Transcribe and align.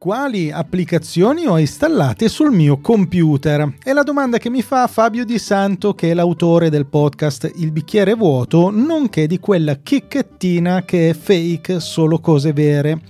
Quali 0.00 0.52
applicazioni 0.52 1.44
ho 1.46 1.58
installate 1.58 2.28
sul 2.28 2.52
mio 2.52 2.78
computer? 2.78 3.78
È 3.82 3.92
la 3.92 4.04
domanda 4.04 4.38
che 4.38 4.48
mi 4.48 4.62
fa 4.62 4.86
Fabio 4.86 5.24
Di 5.24 5.40
Santo, 5.40 5.92
che 5.92 6.12
è 6.12 6.14
l'autore 6.14 6.70
del 6.70 6.86
podcast 6.86 7.50
Il 7.56 7.72
bicchiere 7.72 8.14
vuoto, 8.14 8.70
nonché 8.70 9.26
di 9.26 9.40
quella 9.40 9.74
chicchettina 9.74 10.84
che 10.84 11.10
è 11.10 11.14
fake, 11.14 11.80
solo 11.80 12.20
cose 12.20 12.52
vere. 12.52 13.00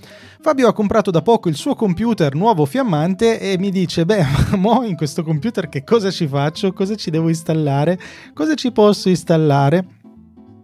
Fabio 0.41 0.67
ha 0.67 0.73
comprato 0.73 1.11
da 1.11 1.21
poco 1.21 1.51
il 1.51 1.57
suo 1.57 1.75
computer 1.75 2.35
nuovo 2.35 2.65
fiammante 2.65 3.39
e 3.39 3.59
mi 3.59 3.71
dice: 3.71 4.07
Beh, 4.07 4.25
ma 4.57 4.87
in 4.87 4.97
questo 4.97 5.23
computer 5.23 5.69
che 5.69 5.85
cosa 5.85 6.11
ci 6.11 6.27
faccio? 6.27 6.73
Cosa 6.73 6.95
ci 6.95 7.11
devo 7.11 7.29
installare? 7.29 7.99
Cosa 8.33 8.55
ci 8.55 8.73
posso 8.73 9.11
installare? 9.11 9.98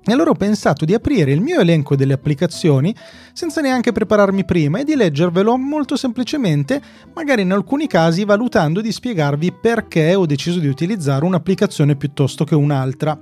E 0.07 0.13
allora 0.13 0.31
ho 0.31 0.35
pensato 0.35 0.85
di 0.85 0.93
aprire 0.93 1.33
il 1.33 1.41
mio 1.41 1.61
elenco 1.61 1.97
delle 1.97 2.13
applicazioni 2.13 2.95
senza 3.33 3.63
neanche 3.63 3.91
prepararmi 3.91 4.45
prima 4.45 4.79
e 4.79 4.85
di 4.85 4.95
leggervelo 4.95 5.57
molto 5.57 5.97
semplicemente, 5.97 6.80
magari 7.15 7.41
in 7.41 7.53
alcuni 7.53 7.87
casi 7.87 8.25
valutando 8.25 8.83
di 8.83 8.93
spiegarvi 8.93 9.52
perché 9.52 10.15
ho 10.15 10.27
deciso 10.27 10.59
di 10.59 10.69
utilizzare 10.69 11.24
un'applicazione 11.24 11.96
piuttosto 11.96 12.45
che 12.45 12.55
un'altra. 12.55 13.19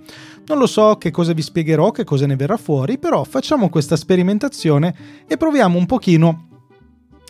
Non 0.47 0.59
lo 0.59 0.67
so 0.67 0.97
che 0.97 1.13
cosa 1.13 1.33
vi 1.33 1.43
spiegherò, 1.43 1.93
che 1.93 2.03
cosa 2.03 2.27
ne 2.27 2.35
verrà 2.35 2.57
fuori, 2.57 2.99
però 2.99 3.23
facciamo 3.23 3.69
questa 3.69 3.95
sperimentazione 3.95 4.95
e 5.29 5.37
proviamo 5.37 5.79
un 5.79 5.87
pochino 5.87 6.47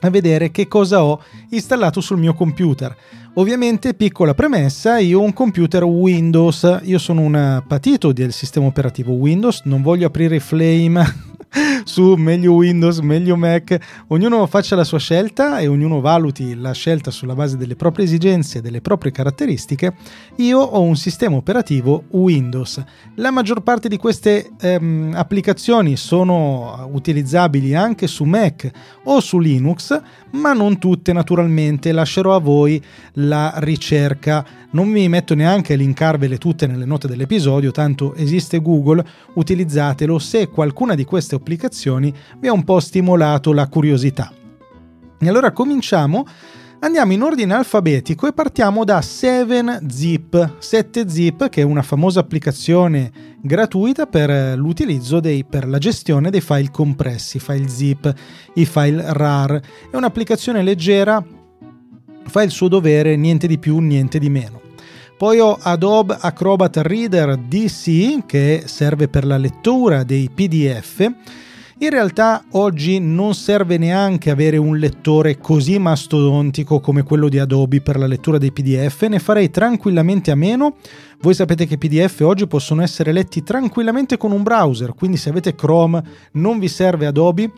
a 0.03 0.11
vedere 0.11 0.51
che 0.51 0.69
cosa 0.69 1.03
ho 1.03 1.21
installato 1.51 2.01
sul 2.01 2.19
mio 2.19 2.35
computer. 2.35 2.95
Ovviamente, 3.35 3.95
piccola 3.95 4.35
premessa, 4.35 4.99
io 4.99 5.21
ho 5.21 5.23
un 5.23 5.33
computer 5.33 5.85
Windows, 5.85 6.81
io 6.83 6.99
sono 6.99 7.23
un 7.23 7.63
patito 7.67 8.13
del 8.13 8.33
sistema 8.33 8.67
operativo 8.67 9.13
Windows, 9.13 9.63
non 9.65 9.81
voglio 9.81 10.07
aprire 10.07 10.39
Flame 10.39 11.31
su 11.85 12.15
meglio 12.15 12.55
Windows, 12.55 12.99
meglio 13.01 13.37
Mac, 13.37 13.79
ognuno 14.09 14.47
faccia 14.47 14.77
la 14.77 14.85
sua 14.85 14.99
scelta 14.99 15.59
e 15.59 15.67
ognuno 15.67 16.01
valuti 16.01 16.55
la 16.55 16.73
scelta 16.73 17.11
sulla 17.11 17.35
base 17.35 17.57
delle 17.57 17.77
proprie 17.77 18.07
esigenze 18.07 18.59
e 18.59 18.61
delle 18.61 18.81
proprie 18.81 19.13
caratteristiche, 19.13 19.95
io 20.37 20.59
ho 20.59 20.81
un 20.81 20.97
sistema 20.97 21.37
operativo 21.37 22.05
Windows. 22.11 22.83
La 23.17 23.31
maggior 23.31 23.63
parte 23.63 23.89
di 23.89 23.97
queste 23.97 24.51
ehm, 24.61 25.13
applicazioni 25.15 25.97
sono 25.97 26.89
utilizzabili 26.93 27.75
anche 27.75 28.07
su 28.07 28.25
Mac 28.25 28.71
o 29.05 29.21
su 29.21 29.39
Linux, 29.39 30.01
ma 30.33 30.53
non 30.53 30.79
tutte 30.79 31.13
naturalmente, 31.13 31.93
lascerò 31.93 32.35
a 32.35 32.41
voi 32.41 32.83
la 33.15 33.53
ricerca. 33.57 34.61
Non 34.73 34.89
mi 34.89 35.09
metto 35.09 35.35
neanche 35.35 35.75
a 35.75 35.77
linkarvele 35.77 36.39
tutte 36.39 36.67
nelle 36.67 36.85
note 36.85 37.07
dell'episodio, 37.07 37.71
tanto 37.71 38.15
esiste 38.15 38.61
Google, 38.61 39.05
utilizzatelo 39.35 40.19
se 40.19 40.49
qualcuna 40.49 40.95
di 40.95 41.05
queste 41.05 41.35
applicazioni 41.35 42.13
vi 42.39 42.49
ha 42.49 42.53
un 42.53 42.65
po' 42.65 42.81
stimolato 42.81 43.53
la 43.53 43.69
curiosità. 43.69 44.33
E 45.19 45.29
allora 45.29 45.53
cominciamo 45.53 46.27
Andiamo 46.85 47.13
in 47.13 47.23
ordine 47.23 47.55
alfabetico 47.55 48.27
e 48.27 48.33
partiamo 48.33 48.85
da 48.85 48.99
7zip. 48.99 50.55
7zip 50.59 51.49
che 51.49 51.61
è 51.61 51.65
una 51.65 51.83
famosa 51.83 52.19
applicazione 52.19 53.37
gratuita 53.41 54.07
per 54.07 54.59
l'utilizzo 54.59 55.21
dei, 55.21 55.45
per 55.45 55.69
la 55.69 55.79
gestione 55.79 56.29
dei 56.31 56.41
file 56.41 56.73
compressi, 56.73 57.39
file 57.39 57.69
zip, 57.69 58.13
i 58.55 58.67
file 58.67 59.13
RAR. 59.13 59.61
È 59.93 59.95
un'applicazione 59.95 60.61
leggera, 60.65 61.25
fa 62.33 62.43
il 62.43 62.51
suo 62.51 62.69
dovere, 62.69 63.15
niente 63.15 63.47
di 63.47 63.59
più, 63.59 63.79
niente 63.81 64.19
di 64.19 64.31
meno. 64.31 64.63
Poi 65.19 65.39
ho 65.39 65.59
Adobe 65.61 66.17
Acrobat 66.19 66.79
Reader 66.79 67.37
DC 67.37 68.25
che 68.25 68.63
serve 68.65 69.09
per 69.09 69.27
la 69.27 69.37
lettura 69.37 70.03
dei 70.03 70.31
PDF 70.35 71.11
in 71.83 71.91
realtà 71.91 72.45
oggi 72.53 73.01
non 73.01 73.35
serve 73.35 73.77
neanche 73.77 74.31
avere 74.31 74.57
un 74.57 74.79
lettore 74.79 75.39
così 75.39 75.81
mastodontico 75.81 76.79
come 76.79 77.03
quello 77.03 77.29
di 77.29 77.41
Adobe 77.41 77.81
per 77.81 77.99
la 77.99 78.07
lettura 78.07 78.39
dei 78.39 78.53
PDF, 78.53 79.03
ne 79.09 79.19
farei 79.19 79.51
tranquillamente 79.51 80.31
a 80.31 80.37
meno. 80.37 80.77
Voi 81.21 81.35
sapete 81.35 81.67
che 81.67 81.75
i 81.75 81.79
PDF 81.79 82.21
oggi 82.21 82.47
possono 82.47 82.83
essere 82.83 83.11
letti 83.11 83.43
tranquillamente 83.43 84.17
con 84.17 84.31
un 84.31 84.45
browser, 84.45 84.95
quindi 84.95 85.17
se 85.17 85.31
avete 85.31 85.57
Chrome 85.57 86.01
non 86.35 86.61
vi 86.61 86.69
serve 86.69 87.07
Adobe 87.07 87.51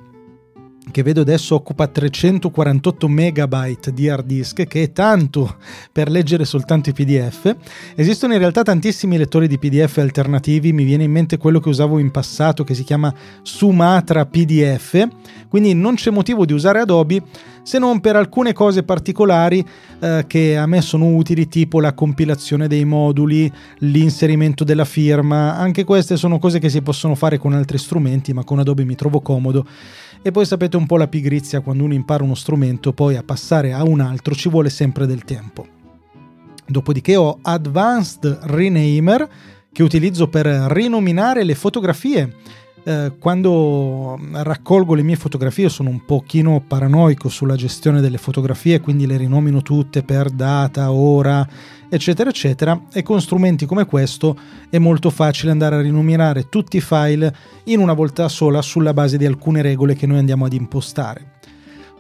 che 0.91 1.03
vedo 1.03 1.23
adesso 1.23 1.55
occupa 1.55 1.87
348 1.87 3.09
megabyte 3.09 3.93
di 3.93 4.09
hard 4.09 4.27
disk, 4.27 4.67
che 4.67 4.83
è 4.83 4.93
tanto 4.93 5.57
per 5.91 6.11
leggere 6.11 6.45
soltanto 6.45 6.91
i 6.91 6.93
PDF. 6.93 7.55
Esistono 7.95 8.33
in 8.33 8.39
realtà 8.39 8.63
tantissimi 8.63 9.17
lettori 9.17 9.49
di 9.49 9.59
PDF 9.59 9.99
alternativi, 9.99 10.73
mi 10.73 10.85
viene 10.85 11.05
in 11.05 11.11
mente 11.11 11.37
quello 11.37 11.61
che 11.61 11.69
usavo 11.69 11.99
in 11.99 12.11
passato 12.11 12.65
che 12.65 12.75
si 12.75 12.85
chiama 12.85 13.13
Sumatra 13.43 14.27
PDF, 14.27 15.09
quindi 15.49 15.75
non 15.75 15.95
c'è 15.95 16.11
motivo 16.11 16.45
di 16.45 16.53
usare 16.53 16.81
Adobe 16.81 17.23
se 17.65 17.79
non 17.79 18.01
per 18.01 18.15
alcune 18.15 18.53
cose 18.53 18.83
particolari 18.83 19.67
eh, 19.99 20.25
che 20.27 20.57
a 20.57 20.67
me 20.67 20.83
sono 20.83 21.07
utili, 21.15 21.49
tipo 21.49 21.81
la 21.81 21.95
compilazione 21.95 22.69
dei 22.69 22.85
moduli, 22.85 23.51
l'inserimento 23.79 24.65
della 24.65 24.85
firma, 24.85 25.57
anche 25.57 25.83
queste 25.83 26.19
sono 26.19 26.39
cose 26.39 26.59
che 26.59 26.69
si 26.69 26.83
possono 26.83 27.15
fare 27.15 27.39
con 27.39 27.55
altri 27.55 27.79
strumenti, 27.79 28.35
ma 28.35 28.45
con 28.45 28.59
Adobe 28.59 28.85
mi 28.85 28.95
trovo 28.95 29.21
comodo 29.21 29.67
e 30.27 30.31
poi 30.31 30.47
sapete 30.47 30.79
un 30.79 30.87
po' 30.87 30.97
la 30.97 31.07
pigrizia 31.07 31.61
quando 31.61 31.85
uno 31.85 31.93
impara 31.93 32.25
uno 32.25 32.35
strumento, 32.35 32.95
poi 32.95 33.15
a 33.17 33.23
passare 33.23 33.75
a 33.75 33.85
un 33.85 34.01
altro 34.01 34.35
ci 34.35 34.49
vuole 34.49 34.71
sempre 34.71 35.05
del 35.05 35.23
tempo. 35.23 35.67
Dopodiché 36.67 37.15
ho 37.15 37.41
Advanced 37.43 38.39
Renamer 38.45 39.29
che 39.71 39.83
utilizzo 39.83 40.29
per 40.29 40.47
rinominare 40.47 41.45
le 41.45 41.55
fotografie 41.55 42.37
eh, 42.87 43.13
quando 43.19 44.19
raccolgo 44.31 44.93
le 44.95 45.03
mie 45.03 45.17
fotografie 45.17 45.71
sono 45.71 45.89
un 45.89 46.05
pochino 46.05 46.63
paranoico 46.67 47.31
sulla 47.31 47.57
gestione 47.57 48.03
delle 48.03 48.19
fotografie, 48.19 48.81
quindi 48.81 49.07
le 49.07 49.17
rinomino 49.17 49.63
tutte 49.63 50.03
per 50.03 50.29
data, 50.29 50.93
ora, 50.93 51.49
eccetera, 51.89 52.29
eccetera, 52.29 52.83
e 52.93 53.03
con 53.03 53.23
strumenti 53.23 53.65
come 53.65 53.87
questo 53.87 54.37
è 54.69 54.79
molto 54.79 55.09
facile 55.09 55.51
andare 55.51 55.77
a 55.77 55.81
rinominare 55.81 56.51
tutti 56.51 56.77
i 56.77 56.83
file 56.83 57.35
in 57.65 57.81
una 57.81 57.95
volta 57.95 58.29
sola 58.29 58.61
sulla 58.61 58.93
base 58.93 59.17
di 59.17 59.25
alcune 59.25 59.63
regole 59.63 59.95
che 59.95 60.07
noi 60.07 60.19
andiamo 60.19 60.45
ad 60.45 60.53
impostare. 60.53 61.33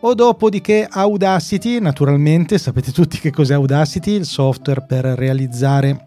O 0.00 0.12
dopodiché 0.12 0.86
Audacity, 0.90 1.80
naturalmente, 1.80 2.58
sapete 2.58 2.92
tutti 2.92 3.18
che 3.18 3.30
cos'è 3.30 3.54
Audacity, 3.54 4.12
il 4.12 4.26
software 4.26 4.84
per 4.86 5.06
realizzare 5.06 6.06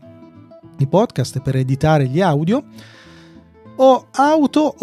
i 0.77 0.85
podcast, 0.85 1.41
per 1.41 1.55
editare 1.55 2.05
gli 2.05 2.21
audio 2.21 2.63
ho 3.79 4.07
Auto 4.11 4.75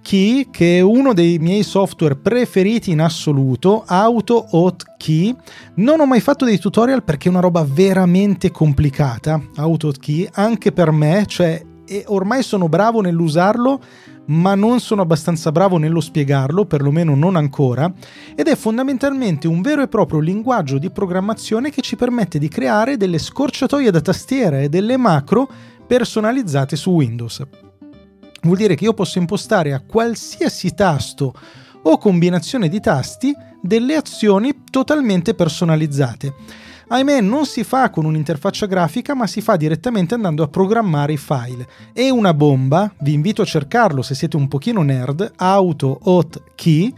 Key, 0.00 0.48
che 0.50 0.78
è 0.78 0.80
uno 0.80 1.12
dei 1.12 1.38
miei 1.38 1.62
software 1.62 2.16
preferiti 2.16 2.90
in 2.90 3.00
assoluto. 3.00 3.84
Auto 3.86 4.46
Key. 4.96 5.34
Non 5.74 6.00
ho 6.00 6.06
mai 6.06 6.20
fatto 6.20 6.44
dei 6.44 6.58
tutorial 6.58 7.02
perché 7.02 7.28
è 7.28 7.30
una 7.30 7.40
roba 7.40 7.64
veramente 7.68 8.50
complicata. 8.50 9.40
Auto 9.56 9.92
Key, 9.98 10.28
anche 10.32 10.72
per 10.72 10.90
me, 10.92 11.24
cioè 11.26 11.62
ormai 12.06 12.42
sono 12.42 12.68
bravo 12.68 13.00
nell'usarlo, 13.02 13.80
ma 14.26 14.54
non 14.54 14.80
sono 14.80 15.02
abbastanza 15.02 15.52
bravo 15.52 15.76
nello 15.76 16.00
spiegarlo, 16.00 16.64
perlomeno 16.64 17.14
non 17.14 17.36
ancora, 17.36 17.92
ed 18.34 18.46
è 18.46 18.56
fondamentalmente 18.56 19.46
un 19.46 19.60
vero 19.60 19.82
e 19.82 19.88
proprio 19.88 20.20
linguaggio 20.20 20.78
di 20.78 20.90
programmazione 20.90 21.70
che 21.70 21.82
ci 21.82 21.96
permette 21.96 22.38
di 22.38 22.48
creare 22.48 22.96
delle 22.96 23.18
scorciatoie 23.18 23.90
da 23.90 24.00
tastiera 24.00 24.60
e 24.60 24.68
delle 24.68 24.96
macro 24.96 25.48
personalizzate 25.86 26.76
su 26.76 26.90
Windows 26.90 27.42
vuol 28.42 28.56
dire 28.56 28.74
che 28.74 28.84
io 28.84 28.94
posso 28.94 29.18
impostare 29.18 29.72
a 29.72 29.80
qualsiasi 29.80 30.74
tasto 30.74 31.34
o 31.82 31.98
combinazione 31.98 32.68
di 32.68 32.80
tasti 32.80 33.34
delle 33.60 33.96
azioni 33.96 34.64
totalmente 34.70 35.34
personalizzate. 35.34 36.34
Ahimè 36.90 37.20
non 37.20 37.44
si 37.44 37.64
fa 37.64 37.90
con 37.90 38.06
un'interfaccia 38.06 38.66
grafica 38.66 39.14
ma 39.14 39.26
si 39.26 39.42
fa 39.42 39.56
direttamente 39.56 40.14
andando 40.14 40.42
a 40.42 40.48
programmare 40.48 41.12
i 41.12 41.18
file. 41.18 41.66
È 41.92 42.08
una 42.08 42.32
bomba, 42.32 42.90
vi 43.00 43.12
invito 43.12 43.42
a 43.42 43.46
cercarlo 43.46 44.00
se 44.00 44.14
siete 44.14 44.36
un 44.36 44.48
pochino 44.48 44.82
nerd, 44.82 45.32
auto 45.36 45.98
hot 46.04 46.42
key, 46.54 46.92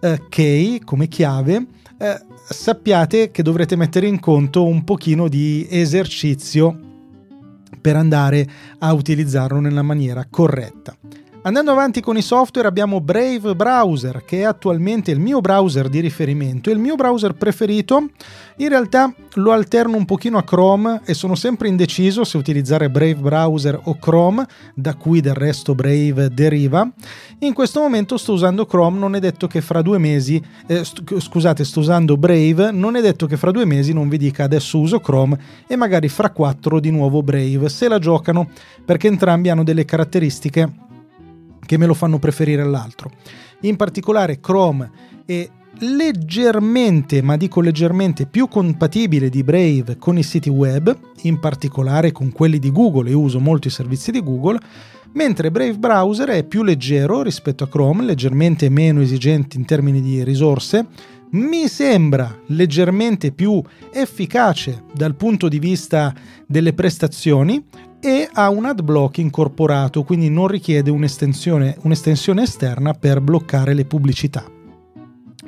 eh, 0.00 0.22
key 0.28 0.80
come 0.80 1.08
chiave, 1.08 1.66
eh, 1.96 2.20
sappiate 2.46 3.30
che 3.30 3.42
dovrete 3.42 3.76
mettere 3.76 4.06
in 4.06 4.20
conto 4.20 4.66
un 4.66 4.84
pochino 4.84 5.28
di 5.28 5.66
esercizio 5.70 6.92
per 7.84 7.96
andare 7.96 8.48
a 8.78 8.94
utilizzarlo 8.94 9.60
nella 9.60 9.82
maniera 9.82 10.26
corretta. 10.30 10.96
Andando 11.46 11.72
avanti 11.72 12.00
con 12.00 12.16
i 12.16 12.22
software 12.22 12.66
abbiamo 12.66 13.02
Brave 13.02 13.54
Browser 13.54 14.24
che 14.24 14.38
è 14.38 14.42
attualmente 14.44 15.10
il 15.10 15.20
mio 15.20 15.42
browser 15.42 15.90
di 15.90 16.00
riferimento, 16.00 16.70
il 16.70 16.78
mio 16.78 16.94
browser 16.94 17.34
preferito. 17.34 18.08
In 18.58 18.70
realtà 18.70 19.12
lo 19.34 19.52
alterno 19.52 19.98
un 19.98 20.06
pochino 20.06 20.38
a 20.38 20.42
Chrome 20.42 21.02
e 21.04 21.12
sono 21.12 21.34
sempre 21.34 21.68
indeciso 21.68 22.24
se 22.24 22.38
utilizzare 22.38 22.88
Brave 22.88 23.16
Browser 23.16 23.78
o 23.84 23.98
Chrome, 23.98 24.46
da 24.74 24.94
cui 24.94 25.20
del 25.20 25.34
resto 25.34 25.74
Brave 25.74 26.30
deriva. 26.32 26.90
In 27.40 27.52
questo 27.52 27.80
momento 27.80 28.16
sto 28.16 28.32
usando 28.32 28.64
Chrome, 28.64 28.98
non 28.98 29.14
è 29.14 29.20
detto 29.20 29.46
che 29.46 29.60
fra 29.60 29.82
due 29.82 29.98
mesi, 29.98 30.42
eh, 30.66 30.82
st- 30.82 31.18
scusate, 31.18 31.62
sto 31.62 31.80
usando 31.80 32.16
Brave, 32.16 32.70
non 32.70 32.96
è 32.96 33.02
detto 33.02 33.26
che 33.26 33.36
fra 33.36 33.50
due 33.50 33.66
mesi 33.66 33.92
non 33.92 34.08
vi 34.08 34.16
dica 34.16 34.44
adesso 34.44 34.78
uso 34.78 34.98
Chrome 34.98 35.38
e 35.66 35.76
magari 35.76 36.08
fra 36.08 36.30
quattro 36.30 36.80
di 36.80 36.90
nuovo 36.90 37.22
Brave, 37.22 37.68
se 37.68 37.86
la 37.86 37.98
giocano, 37.98 38.48
perché 38.82 39.08
entrambi 39.08 39.50
hanno 39.50 39.62
delle 39.62 39.84
caratteristiche 39.84 40.83
che 41.64 41.78
me 41.78 41.86
lo 41.86 41.94
fanno 41.94 42.18
preferire 42.18 42.62
all'altro. 42.62 43.10
In 43.60 43.76
particolare 43.76 44.40
Chrome 44.40 44.90
è 45.24 45.48
leggermente, 45.78 47.22
ma 47.22 47.36
dico 47.36 47.60
leggermente, 47.60 48.26
più 48.26 48.48
compatibile 48.48 49.28
di 49.28 49.42
Brave 49.42 49.96
con 49.98 50.18
i 50.18 50.22
siti 50.22 50.48
web, 50.48 50.96
in 51.22 51.40
particolare 51.40 52.12
con 52.12 52.30
quelli 52.32 52.58
di 52.58 52.70
Google 52.70 53.10
e 53.10 53.14
uso 53.14 53.40
molto 53.40 53.68
i 53.68 53.72
servizi 53.72 54.10
di 54.10 54.22
Google, 54.22 54.58
mentre 55.12 55.50
Brave 55.50 55.78
Browser 55.78 56.28
è 56.28 56.44
più 56.44 56.62
leggero 56.62 57.22
rispetto 57.22 57.64
a 57.64 57.68
Chrome, 57.68 58.04
leggermente 58.04 58.68
meno 58.68 59.00
esigente 59.00 59.56
in 59.56 59.64
termini 59.64 60.00
di 60.00 60.22
risorse, 60.22 60.86
mi 61.30 61.66
sembra 61.66 62.38
leggermente 62.46 63.32
più 63.32 63.60
efficace 63.92 64.84
dal 64.92 65.16
punto 65.16 65.48
di 65.48 65.58
vista 65.58 66.14
delle 66.46 66.74
prestazioni 66.74 67.64
e 68.04 68.28
ha 68.30 68.50
un 68.50 68.66
ad 68.66 68.82
block 68.82 69.16
incorporato, 69.16 70.02
quindi 70.02 70.28
non 70.28 70.46
richiede 70.46 70.90
un'estensione, 70.90 71.78
un'estensione 71.84 72.42
esterna 72.42 72.92
per 72.92 73.22
bloccare 73.22 73.72
le 73.72 73.86
pubblicità. 73.86 74.44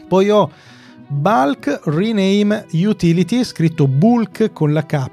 Poi 0.09 0.31
ho 0.31 0.51
Bulk 1.07 1.83
Rename 1.85 2.65
Utility, 2.73 3.45
scritto 3.45 3.87
Bulk 3.87 4.55
con 4.55 4.73
la 4.73 4.87
K, 4.87 5.07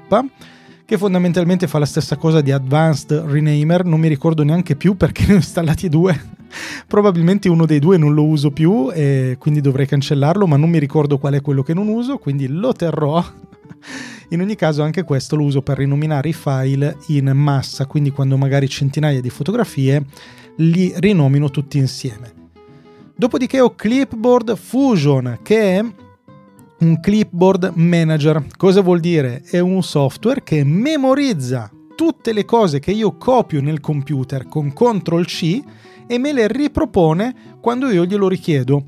che 0.86 0.96
fondamentalmente 0.96 1.66
fa 1.66 1.78
la 1.78 1.84
stessa 1.84 2.16
cosa 2.16 2.40
di 2.40 2.50
Advanced 2.50 3.12
Renamer, 3.12 3.84
non 3.84 4.00
mi 4.00 4.08
ricordo 4.08 4.42
neanche 4.42 4.74
più 4.74 4.96
perché 4.96 5.26
ne 5.26 5.34
ho 5.34 5.36
installati 5.36 5.90
due. 5.90 6.18
Probabilmente 6.88 7.50
uno 7.50 7.66
dei 7.66 7.78
due 7.78 7.98
non 7.98 8.14
lo 8.14 8.24
uso 8.24 8.52
più 8.52 8.90
e 8.90 9.36
quindi 9.38 9.60
dovrei 9.60 9.86
cancellarlo, 9.86 10.46
ma 10.46 10.56
non 10.56 10.70
mi 10.70 10.78
ricordo 10.78 11.18
qual 11.18 11.34
è 11.34 11.42
quello 11.42 11.62
che 11.62 11.74
non 11.74 11.88
uso, 11.88 12.16
quindi 12.16 12.46
lo 12.46 12.72
terrò 12.72 13.22
in 14.30 14.40
ogni 14.40 14.56
caso 14.56 14.82
anche 14.82 15.02
questo 15.02 15.36
lo 15.36 15.44
uso 15.44 15.62
per 15.62 15.78
rinominare 15.78 16.28
i 16.28 16.32
file 16.32 16.96
in 17.08 17.30
massa, 17.34 17.86
quindi 17.86 18.10
quando 18.10 18.36
magari 18.36 18.68
centinaia 18.68 19.20
di 19.20 19.30
fotografie 19.30 20.04
li 20.56 20.92
rinomino 20.96 21.50
tutti 21.50 21.78
insieme. 21.78 22.32
Dopodiché 23.16 23.60
ho 23.60 23.74
Clipboard 23.74 24.56
Fusion 24.56 25.38
che 25.42 25.78
è 25.78 25.84
un 26.78 27.00
clipboard 27.00 27.72
manager. 27.74 28.44
Cosa 28.56 28.80
vuol 28.80 29.00
dire? 29.00 29.42
È 29.48 29.58
un 29.58 29.82
software 29.82 30.42
che 30.42 30.64
memorizza 30.64 31.70
tutte 31.94 32.32
le 32.32 32.44
cose 32.44 32.80
che 32.80 32.90
io 32.90 33.16
copio 33.16 33.60
nel 33.60 33.80
computer 33.80 34.46
con 34.48 34.72
CTRL 34.72 35.24
C 35.24 35.62
e 36.06 36.18
me 36.18 36.32
le 36.32 36.48
ripropone 36.48 37.34
quando 37.60 37.90
io 37.90 38.04
glielo 38.04 38.28
richiedo. 38.28 38.86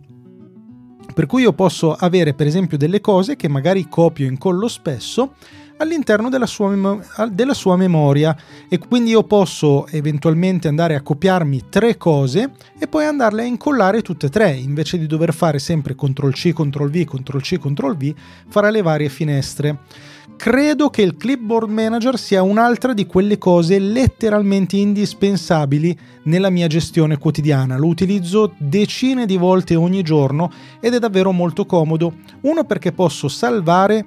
Per 1.13 1.27
cui 1.27 1.43
io 1.43 1.53
posso 1.53 1.93
avere 1.95 2.35
per 2.35 2.47
esempio 2.47 2.77
delle 2.77 3.01
cose 3.01 3.37
che 3.37 3.49
magari 3.49 3.89
copio 3.89 4.27
e 4.27 4.31
incollo 4.31 4.69
spesso 4.69 5.35
all'interno 5.79 6.29
della 6.29 6.47
sua, 6.47 6.69
mem- 6.71 7.27
della 7.31 7.55
sua, 7.55 7.77
memoria. 7.77 8.37
E 8.69 8.79
quindi 8.79 9.11
io 9.11 9.25
posso 9.25 9.87
eventualmente 9.89 10.69
andare 10.69 10.95
a 10.95 11.03
copiarmi 11.03 11.65
tre 11.69 11.97
cose 11.97 12.53
e 12.79 12.87
poi 12.87 13.05
andarle 13.05 13.43
a 13.43 13.47
incollare 13.47 14.03
tutte 14.03 14.27
e 14.27 14.31
tre. 14.31 14.51
Invece 14.51 14.99
di 14.99 15.07
dover 15.07 15.33
fare 15.33 15.59
sempre 15.59 15.95
CTRL 15.95 16.33
C, 16.33 16.53
CTRL 16.53 16.91
V, 16.91 17.05
CTRL 17.05 17.41
C, 17.41 17.59
CTRL 17.59 17.97
V 17.97 18.15
fra 18.49 18.71
le 18.71 18.83
varie 18.83 19.09
finestre 19.09 19.79
credo 20.37 20.91
che 20.91 21.03
il 21.03 21.17
Clipboard 21.17 21.69
Manager 21.71 22.19
sia 22.19 22.43
un'altra 22.43 22.93
di 22.93 23.07
quelle 23.07 23.39
cose 23.39 23.79
letteralmente 23.79 24.77
indispensabili 24.77 25.99
nella 26.25 26.51
mia 26.51 26.67
gestione 26.67 27.19
quotidiana. 27.19 27.77
Lo 27.77 27.87
utilizzo 27.87 28.55
decine 28.59 29.27
di 29.27 29.37
volte 29.37 29.75
ogni 29.75 30.03
giorno 30.03 30.51
ed 30.81 30.95
è 30.95 30.99
davvero 30.99 31.33
molto 31.33 31.67
comodo. 31.67 32.15
Uno 32.43 32.65
perché 32.65 32.93
posso 32.93 33.29
salvare 33.29 34.07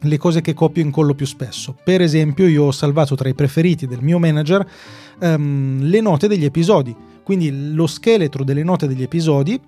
le 0.00 0.18
cose 0.18 0.40
che 0.40 0.54
copio 0.54 0.82
e 0.82 0.86
incollo 0.86 1.14
più 1.14 1.26
spesso. 1.26 1.76
Per 1.84 2.00
esempio, 2.00 2.46
io 2.46 2.64
ho 2.64 2.72
salvato 2.72 3.14
tra 3.14 3.28
i 3.28 3.34
preferiti 3.34 3.86
del 3.86 4.02
mio 4.02 4.18
manager 4.18 4.66
um, 5.20 5.80
le 5.82 6.00
note 6.00 6.28
degli 6.28 6.44
episodi. 6.44 6.94
Quindi 7.22 7.72
lo 7.74 7.86
scheletro 7.86 8.44
delle 8.44 8.62
note 8.62 8.86
degli 8.86 9.02
episodi 9.02 9.60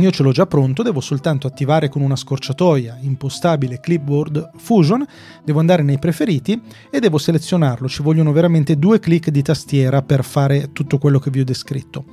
io 0.00 0.10
ce 0.12 0.22
l'ho 0.22 0.30
già 0.30 0.46
pronto, 0.46 0.84
devo 0.84 1.00
soltanto 1.00 1.48
attivare 1.48 1.88
con 1.88 2.02
una 2.02 2.14
scorciatoia 2.14 2.98
impostabile 3.00 3.80
Clipboard 3.80 4.50
Fusion, 4.56 5.04
devo 5.42 5.58
andare 5.58 5.82
nei 5.82 5.98
preferiti 5.98 6.60
e 6.88 7.00
devo 7.00 7.18
selezionarlo. 7.18 7.88
Ci 7.88 8.02
vogliono 8.02 8.30
veramente 8.30 8.78
due 8.78 9.00
clic 9.00 9.30
di 9.30 9.42
tastiera 9.42 10.02
per 10.02 10.22
fare 10.22 10.70
tutto 10.72 10.98
quello 10.98 11.18
che 11.18 11.30
vi 11.30 11.40
ho 11.40 11.44
descritto. 11.44 12.04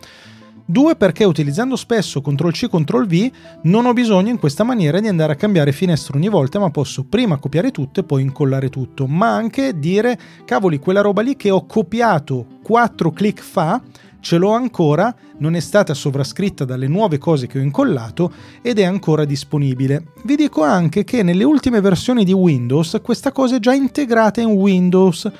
Due 0.67 0.95
perché 0.95 1.25
utilizzando 1.25 1.75
spesso 1.75 2.21
CTRL 2.21 2.51
C 2.51 2.67
CTRL 2.67 3.05
V 3.05 3.31
non 3.63 3.85
ho 3.85 3.93
bisogno 3.93 4.31
in 4.31 4.39
questa 4.39 4.63
maniera 4.63 4.99
di 4.99 5.07
andare 5.07 5.33
a 5.33 5.35
cambiare 5.35 5.71
finestra 5.71 6.17
ogni 6.17 6.27
volta, 6.27 6.57
ma 6.57 6.71
posso 6.71 7.03
prima 7.03 7.37
copiare 7.37 7.69
tutto 7.69 7.99
e 7.99 8.03
poi 8.03 8.23
incollare 8.23 8.69
tutto, 8.69 9.05
ma 9.05 9.35
anche 9.35 9.77
dire 9.77 10.17
cavoli, 10.43 10.79
quella 10.79 11.01
roba 11.01 11.21
lì 11.21 11.35
che 11.35 11.51
ho 11.51 11.67
copiato 11.67 12.47
4 12.63 13.11
clic 13.11 13.43
fa 13.43 13.79
ce 14.25 14.37
l'ho 14.37 14.53
ancora, 14.53 15.15
non 15.37 15.55
è 15.55 15.59
stata 15.59 15.93
sovrascritta 15.93 16.65
dalle 16.65 16.87
nuove 16.87 17.19
cose 17.19 17.45
che 17.45 17.59
ho 17.59 17.61
incollato 17.61 18.33
ed 18.63 18.79
è 18.79 18.83
ancora 18.83 19.23
disponibile. 19.23 20.13
Vi 20.23 20.35
dico 20.35 20.63
anche 20.63 21.03
che 21.03 21.21
nelle 21.21 21.43
ultime 21.43 21.79
versioni 21.79 22.25
di 22.25 22.33
Windows 22.33 22.99
questa 23.03 23.31
cosa 23.31 23.57
è 23.57 23.59
già 23.59 23.75
integrata 23.75 24.41
in 24.41 24.47
Windows 24.47 25.31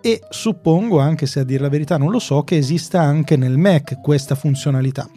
e 0.00 0.20
suppongo, 0.30 1.00
anche 1.00 1.26
se 1.26 1.40
a 1.40 1.42
dire 1.42 1.62
la 1.62 1.68
verità 1.68 1.96
non 1.96 2.12
lo 2.12 2.20
so, 2.20 2.44
che 2.44 2.56
esista 2.56 3.00
anche 3.00 3.34
nel 3.34 3.58
Mac 3.58 4.00
questa 4.00 4.36
funzionalità. 4.36 5.10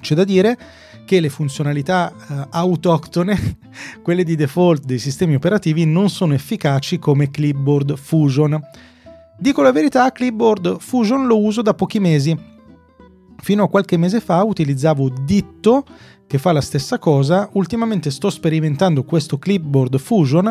C'è 0.00 0.16
da 0.16 0.24
dire 0.24 0.58
che 1.06 1.20
le 1.20 1.28
funzionalità 1.28 2.12
uh, 2.16 2.34
autoctone, 2.50 3.58
quelle 4.02 4.24
di 4.24 4.34
default 4.34 4.82
dei 4.82 4.98
sistemi 4.98 5.36
operativi, 5.36 5.84
non 5.84 6.10
sono 6.10 6.34
efficaci 6.34 6.98
come 6.98 7.30
Clipboard 7.30 7.94
Fusion 7.96 8.60
Dico 9.44 9.60
la 9.60 9.72
verità, 9.72 10.10
Clipboard 10.10 10.78
Fusion 10.78 11.26
lo 11.26 11.38
uso 11.38 11.60
da 11.60 11.74
pochi 11.74 12.00
mesi. 12.00 12.34
Fino 13.42 13.64
a 13.64 13.68
qualche 13.68 13.98
mese 13.98 14.20
fa 14.20 14.42
utilizzavo 14.42 15.10
Ditto 15.22 15.84
che 16.26 16.38
fa 16.38 16.50
la 16.52 16.62
stessa 16.62 16.98
cosa. 16.98 17.50
Ultimamente 17.52 18.10
sto 18.10 18.30
sperimentando 18.30 19.04
questo 19.04 19.36
Clipboard 19.36 19.98
Fusion 19.98 20.46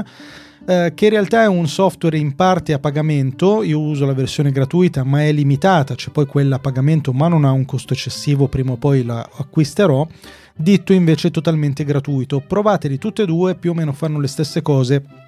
eh, 0.67 0.91
che 0.93 1.05
in 1.05 1.09
realtà 1.09 1.41
è 1.41 1.47
un 1.47 1.67
software 1.67 2.19
in 2.19 2.35
parte 2.35 2.71
a 2.71 2.77
pagamento. 2.77 3.63
Io 3.63 3.79
uso 3.79 4.05
la 4.05 4.13
versione 4.13 4.51
gratuita, 4.51 5.03
ma 5.03 5.23
è 5.23 5.31
limitata, 5.31 5.95
c'è 5.95 6.11
poi 6.11 6.27
quella 6.27 6.57
a 6.57 6.59
pagamento, 6.59 7.13
ma 7.13 7.27
non 7.27 7.45
ha 7.45 7.51
un 7.51 7.65
costo 7.65 7.93
eccessivo, 7.93 8.47
prima 8.47 8.73
o 8.73 8.77
poi 8.77 9.03
la 9.03 9.27
acquisterò. 9.37 10.07
Ditto 10.55 10.93
invece 10.93 11.29
è 11.29 11.31
totalmente 11.31 11.83
gratuito. 11.83 12.43
Provateli 12.47 12.99
tutte 12.99 13.23
e 13.23 13.25
due, 13.25 13.55
più 13.55 13.71
o 13.71 13.73
meno 13.73 13.91
fanno 13.91 14.19
le 14.19 14.27
stesse 14.27 14.61
cose 14.61 15.22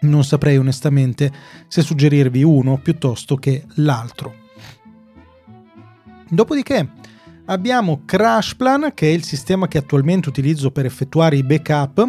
non 0.00 0.24
saprei 0.24 0.56
onestamente 0.56 1.32
se 1.66 1.82
suggerirvi 1.82 2.42
uno 2.42 2.78
piuttosto 2.78 3.36
che 3.36 3.64
l'altro. 3.74 4.46
Dopodiché 6.28 6.88
abbiamo 7.46 8.02
CrashPlan, 8.04 8.92
che 8.94 9.08
è 9.08 9.12
il 9.12 9.24
sistema 9.24 9.68
che 9.68 9.78
attualmente 9.78 10.28
utilizzo 10.28 10.70
per 10.70 10.84
effettuare 10.84 11.36
i 11.36 11.42
backup, 11.42 12.08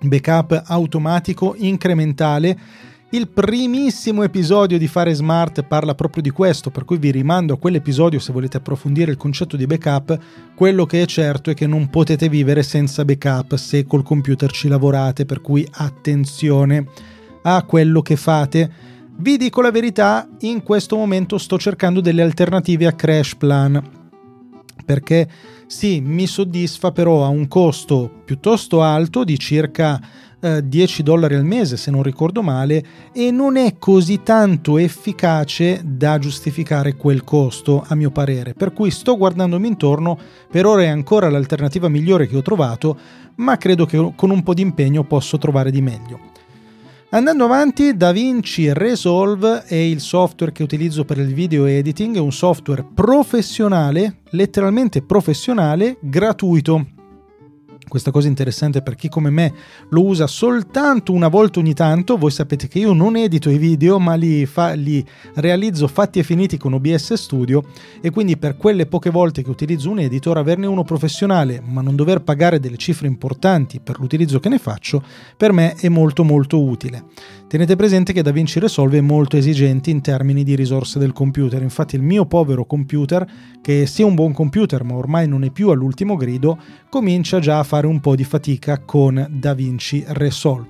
backup 0.00 0.62
automatico 0.66 1.54
incrementale 1.56 2.58
il 3.10 3.28
primissimo 3.28 4.22
episodio 4.22 4.76
di 4.76 4.86
Fare 4.86 5.14
Smart 5.14 5.62
parla 5.62 5.94
proprio 5.94 6.22
di 6.22 6.28
questo, 6.28 6.70
per 6.70 6.84
cui 6.84 6.98
vi 6.98 7.10
rimando 7.10 7.54
a 7.54 7.58
quell'episodio 7.58 8.18
se 8.18 8.34
volete 8.34 8.58
approfondire 8.58 9.10
il 9.10 9.16
concetto 9.16 9.56
di 9.56 9.66
backup. 9.66 10.18
Quello 10.54 10.84
che 10.84 11.00
è 11.00 11.06
certo 11.06 11.48
è 11.48 11.54
che 11.54 11.66
non 11.66 11.88
potete 11.88 12.28
vivere 12.28 12.62
senza 12.62 13.06
backup 13.06 13.54
se 13.54 13.86
col 13.86 14.02
computer 14.02 14.50
ci 14.50 14.68
lavorate, 14.68 15.24
per 15.24 15.40
cui 15.40 15.66
attenzione 15.70 16.86
a 17.42 17.62
quello 17.62 18.02
che 18.02 18.16
fate. 18.16 18.70
Vi 19.16 19.38
dico 19.38 19.62
la 19.62 19.70
verità, 19.70 20.28
in 20.40 20.62
questo 20.62 20.96
momento 20.96 21.38
sto 21.38 21.58
cercando 21.58 22.02
delle 22.02 22.20
alternative 22.20 22.86
a 22.86 22.92
Crash 22.92 23.36
Plan, 23.36 23.82
perché 24.84 25.26
sì, 25.66 26.00
mi 26.02 26.26
soddisfa 26.26 26.92
però 26.92 27.24
a 27.24 27.28
un 27.28 27.48
costo 27.48 28.20
piuttosto 28.24 28.82
alto 28.82 29.24
di 29.24 29.38
circa 29.38 29.98
10 30.40 31.00
eh, 31.00 31.04
dollari 31.04 31.34
al 31.34 31.44
mese 31.44 31.76
se 31.76 31.90
non 31.90 32.02
ricordo 32.02 32.42
male 32.42 32.84
e 33.12 33.30
non 33.30 33.56
è 33.56 33.74
così 33.78 34.22
tanto 34.22 34.78
efficace 34.78 35.80
da 35.84 36.18
giustificare 36.18 36.94
quel 36.94 37.24
costo 37.24 37.84
a 37.86 37.94
mio 37.94 38.10
parere. 38.10 38.54
Per 38.54 38.72
cui 38.72 38.90
sto 38.90 39.16
guardandomi 39.16 39.66
intorno 39.66 40.18
per 40.50 40.66
ora 40.66 40.82
è 40.82 40.88
ancora 40.88 41.28
l'alternativa 41.28 41.88
migliore 41.88 42.26
che 42.28 42.36
ho 42.36 42.42
trovato 42.42 42.98
ma 43.36 43.56
credo 43.56 43.86
che 43.86 44.12
con 44.14 44.30
un 44.30 44.42
po' 44.42 44.54
di 44.54 44.62
impegno 44.62 45.04
posso 45.04 45.38
trovare 45.38 45.70
di 45.70 45.80
meglio. 45.80 46.36
Andando 47.10 47.44
avanti, 47.44 47.96
DaVinci 47.96 48.72
Resolve 48.74 49.64
è 49.64 49.74
il 49.74 50.00
software 50.00 50.52
che 50.52 50.62
utilizzo 50.62 51.06
per 51.06 51.16
il 51.16 51.32
video 51.32 51.64
editing, 51.64 52.16
è 52.16 52.20
un 52.20 52.32
software 52.32 52.84
professionale, 52.94 54.18
letteralmente 54.30 55.00
professionale, 55.00 55.96
gratuito 56.00 56.96
questa 57.88 58.10
cosa 58.10 58.28
interessante 58.28 58.82
per 58.82 58.94
chi 58.94 59.08
come 59.08 59.30
me 59.30 59.52
lo 59.90 60.04
usa 60.04 60.26
soltanto 60.26 61.12
una 61.12 61.28
volta 61.28 61.58
ogni 61.58 61.74
tanto. 61.74 62.16
Voi 62.16 62.30
sapete 62.30 62.68
che 62.68 62.78
io 62.78 62.92
non 62.92 63.16
edito 63.16 63.50
i 63.50 63.58
video, 63.58 63.98
ma 63.98 64.14
li, 64.14 64.46
fa, 64.46 64.72
li, 64.72 65.04
realizzo 65.34 65.88
fatti 65.88 66.18
e 66.18 66.22
finiti 66.22 66.56
con 66.56 66.74
OBS 66.74 67.14
Studio 67.14 67.64
e 68.00 68.10
quindi 68.10 68.36
per 68.36 68.56
quelle 68.56 68.86
poche 68.86 69.10
volte 69.10 69.42
che 69.42 69.50
utilizzo 69.50 69.90
un 69.90 70.00
editor, 70.00 70.38
averne 70.38 70.66
uno 70.66 70.84
professionale, 70.84 71.60
ma 71.64 71.80
non 71.80 71.96
dover 71.96 72.22
pagare 72.22 72.60
delle 72.60 72.76
cifre 72.76 73.06
importanti 73.06 73.80
per 73.80 73.98
l'utilizzo 73.98 74.40
che 74.40 74.48
ne 74.48 74.58
faccio, 74.58 75.02
per 75.36 75.52
me 75.52 75.74
è 75.74 75.88
molto 75.88 76.24
molto 76.24 76.62
utile. 76.62 77.04
Tenete 77.48 77.76
presente 77.76 78.12
che 78.12 78.20
DaVinci 78.20 78.58
Resolve 78.58 78.98
è 78.98 79.00
molto 79.00 79.38
esigente 79.38 79.88
in 79.88 80.02
termini 80.02 80.44
di 80.44 80.54
risorse 80.54 80.98
del 80.98 81.14
computer, 81.14 81.62
infatti 81.62 81.96
il 81.96 82.02
mio 82.02 82.26
povero 82.26 82.66
computer, 82.66 83.26
che 83.62 83.86
sia 83.86 84.04
un 84.04 84.14
buon 84.14 84.34
computer 84.34 84.84
ma 84.84 84.96
ormai 84.96 85.26
non 85.26 85.42
è 85.44 85.50
più 85.50 85.70
all'ultimo 85.70 86.16
grido, 86.16 86.58
comincia 86.90 87.38
già 87.38 87.58
a 87.58 87.62
fare 87.62 87.86
un 87.86 88.00
po' 88.00 88.14
di 88.14 88.24
fatica 88.24 88.80
con 88.80 89.26
DaVinci 89.30 90.04
Resolve. 90.08 90.68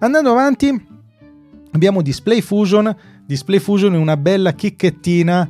Andando 0.00 0.30
avanti, 0.32 0.86
abbiamo 1.70 2.02
Display 2.02 2.42
Fusion. 2.42 2.94
Display 3.24 3.58
Fusion 3.58 3.94
è 3.94 3.96
una 3.96 4.18
bella 4.18 4.52
chicchettina 4.52 5.48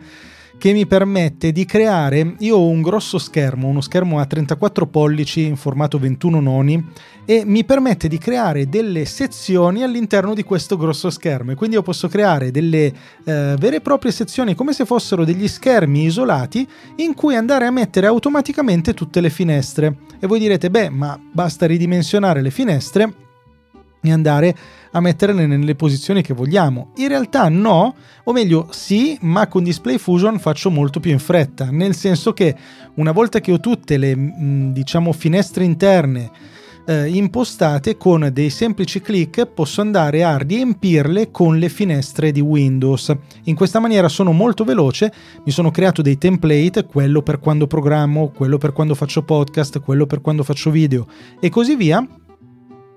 che 0.62 0.72
mi 0.72 0.86
permette 0.86 1.50
di 1.50 1.64
creare, 1.64 2.36
io 2.38 2.56
ho 2.56 2.68
un 2.68 2.82
grosso 2.82 3.18
schermo, 3.18 3.66
uno 3.66 3.80
schermo 3.80 4.20
a 4.20 4.26
34 4.26 4.86
pollici 4.86 5.42
in 5.42 5.56
formato 5.56 5.98
21 5.98 6.38
noni 6.38 6.86
e 7.24 7.42
mi 7.44 7.64
permette 7.64 8.06
di 8.06 8.16
creare 8.16 8.68
delle 8.68 9.04
sezioni 9.04 9.82
all'interno 9.82 10.34
di 10.34 10.44
questo 10.44 10.76
grosso 10.76 11.10
schermo. 11.10 11.50
E 11.50 11.54
quindi 11.56 11.74
io 11.74 11.82
posso 11.82 12.06
creare 12.06 12.52
delle 12.52 12.84
eh, 13.24 13.56
vere 13.58 13.76
e 13.78 13.80
proprie 13.80 14.12
sezioni 14.12 14.54
come 14.54 14.72
se 14.72 14.84
fossero 14.84 15.24
degli 15.24 15.48
schermi 15.48 16.04
isolati 16.04 16.64
in 16.98 17.14
cui 17.14 17.34
andare 17.34 17.66
a 17.66 17.72
mettere 17.72 18.06
automaticamente 18.06 18.94
tutte 18.94 19.20
le 19.20 19.30
finestre. 19.30 19.96
E 20.20 20.28
voi 20.28 20.38
direte 20.38 20.70
beh 20.70 20.90
ma 20.90 21.18
basta 21.32 21.66
ridimensionare 21.66 22.40
le 22.40 22.50
finestre 22.50 23.21
e 24.02 24.12
andare 24.12 24.54
a 24.90 25.00
metterle 25.00 25.46
nelle 25.46 25.74
posizioni 25.74 26.22
che 26.22 26.34
vogliamo. 26.34 26.92
In 26.96 27.08
realtà 27.08 27.48
no, 27.48 27.94
o 28.24 28.32
meglio 28.32 28.68
sì, 28.70 29.16
ma 29.22 29.46
con 29.46 29.62
Display 29.62 29.98
Fusion 29.98 30.38
faccio 30.38 30.70
molto 30.70 31.00
più 31.00 31.12
in 31.12 31.18
fretta, 31.18 31.70
nel 31.70 31.94
senso 31.94 32.32
che 32.32 32.54
una 32.94 33.12
volta 33.12 33.40
che 33.40 33.52
ho 33.52 33.60
tutte 33.60 33.96
le 33.96 34.14
mm, 34.16 34.72
diciamo 34.72 35.12
finestre 35.12 35.64
interne 35.64 36.30
eh, 36.84 37.08
impostate 37.08 37.96
con 37.96 38.28
dei 38.32 38.50
semplici 38.50 39.00
clic 39.00 39.46
posso 39.46 39.80
andare 39.80 40.24
a 40.24 40.36
riempirle 40.36 41.30
con 41.30 41.58
le 41.58 41.68
finestre 41.68 42.32
di 42.32 42.40
Windows. 42.40 43.14
In 43.44 43.54
questa 43.54 43.78
maniera 43.78 44.08
sono 44.08 44.32
molto 44.32 44.64
veloce, 44.64 45.12
mi 45.44 45.52
sono 45.52 45.70
creato 45.70 46.02
dei 46.02 46.18
template, 46.18 46.84
quello 46.84 47.22
per 47.22 47.38
quando 47.38 47.66
programmo, 47.66 48.30
quello 48.34 48.58
per 48.58 48.72
quando 48.72 48.94
faccio 48.94 49.22
podcast, 49.22 49.80
quello 49.80 50.06
per 50.06 50.20
quando 50.20 50.42
faccio 50.42 50.70
video 50.70 51.06
e 51.40 51.48
così 51.48 51.76
via 51.76 52.06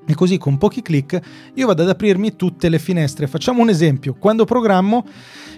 e 0.06 0.14
così 0.14 0.38
con 0.38 0.58
pochi 0.58 0.82
clic 0.82 1.20
io 1.54 1.68
vado 1.68 1.84
ad 1.84 1.90
aprirmi 1.90 2.36
tutte 2.36 2.70
le 2.70 2.80
finestre. 2.80 3.28
Facciamo 3.28 3.62
un 3.62 3.70
esempio, 3.70 4.16
quando 4.18 4.46
programmo 4.46 5.06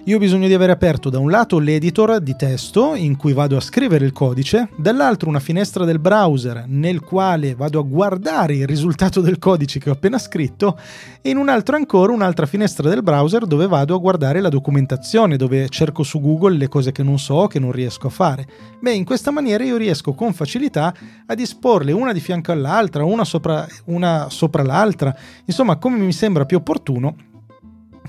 io 0.04 0.16
ho 0.16 0.20
bisogno 0.20 0.46
di 0.46 0.54
avere 0.54 0.72
aperto 0.72 1.10
da 1.10 1.18
un 1.18 1.30
lato 1.30 1.58
l'editor 1.58 2.20
di 2.20 2.34
testo 2.34 2.94
in 2.94 3.16
cui 3.16 3.34
vado 3.34 3.56
a 3.56 3.60
scrivere 3.60 4.06
il 4.06 4.12
codice, 4.12 4.70
dall'altro 4.76 5.28
una 5.28 5.40
finestra 5.40 5.84
del 5.84 5.98
browser 5.98 6.64
nel 6.66 7.00
quale 7.00 7.54
vado 7.54 7.78
a 7.78 7.82
guardare 7.82 8.54
il 8.54 8.66
risultato 8.66 9.20
del 9.20 9.38
codice 9.38 9.78
che 9.78 9.90
ho 9.90 9.92
appena 9.92 10.18
scritto 10.18 10.78
e 11.20 11.28
in 11.28 11.36
un 11.36 11.50
altro 11.50 11.76
ancora 11.76 12.12
un'altra 12.12 12.46
finestra 12.46 12.88
del 12.88 13.02
browser 13.02 13.44
dove 13.44 13.66
vado 13.66 13.94
a 13.94 13.98
guardare 13.98 14.40
la 14.40 14.48
documentazione, 14.48 15.36
dove 15.36 15.68
cerco 15.68 16.02
su 16.02 16.20
Google 16.20 16.56
le 16.56 16.68
cose 16.68 16.90
che 16.90 17.02
non 17.02 17.18
so, 17.18 17.46
che 17.46 17.58
non 17.58 17.72
riesco 17.72 18.06
a 18.06 18.10
fare. 18.10 18.46
Beh, 18.80 18.94
in 18.94 19.04
questa 19.04 19.30
maniera 19.30 19.62
io 19.64 19.76
riesco 19.76 20.14
con 20.14 20.32
facilità 20.32 20.94
a 21.26 21.34
disporle 21.34 21.92
una 21.92 22.12
di 22.12 22.20
fianco 22.20 22.52
all'altra, 22.52 23.04
una 23.04 23.24
sopra, 23.24 23.66
una 23.86 24.28
sopra 24.38 24.62
l'altra, 24.62 25.14
insomma 25.44 25.76
come 25.76 25.98
mi 25.98 26.12
sembra 26.12 26.46
più 26.46 26.58
opportuno 26.58 27.16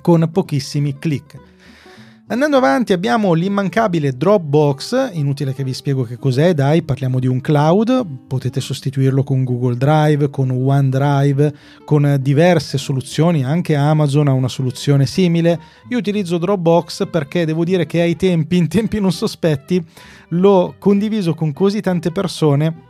con 0.01 0.29
pochissimi 0.31 0.97
clic. 0.99 1.47
Andando 2.31 2.57
avanti 2.57 2.93
abbiamo 2.93 3.33
l'immancabile 3.33 4.11
Dropbox, 4.11 5.13
inutile 5.13 5.51
che 5.51 5.63
vi 5.63 5.73
spiego 5.73 6.03
che 6.03 6.19
cos'è, 6.19 6.53
dai, 6.53 6.83
parliamo 6.83 7.17
di 7.17 7.25
un 7.25 7.41
cloud, 7.41 8.05
potete 8.27 8.61
sostituirlo 8.61 9.23
con 9.23 9.43
Google 9.43 9.77
Drive, 9.77 10.29
con 10.29 10.51
OneDrive, 10.51 11.55
con 11.85 12.17
diverse 12.21 12.77
soluzioni, 12.77 13.43
anche 13.43 13.75
Amazon 13.75 14.27
ha 14.27 14.33
una 14.33 14.47
soluzione 14.47 15.07
simile. 15.07 15.59
Io 15.89 15.97
utilizzo 15.97 16.37
Dropbox 16.37 17.07
perché 17.09 17.45
devo 17.45 17.63
dire 17.63 17.87
che 17.87 18.01
ai 18.01 18.15
tempi, 18.15 18.57
in 18.57 18.67
tempi 18.67 18.99
non 18.99 19.11
sospetti, 19.11 19.83
l'ho 20.29 20.75
condiviso 20.77 21.33
con 21.33 21.51
così 21.51 21.81
tante 21.81 22.11
persone 22.11 22.88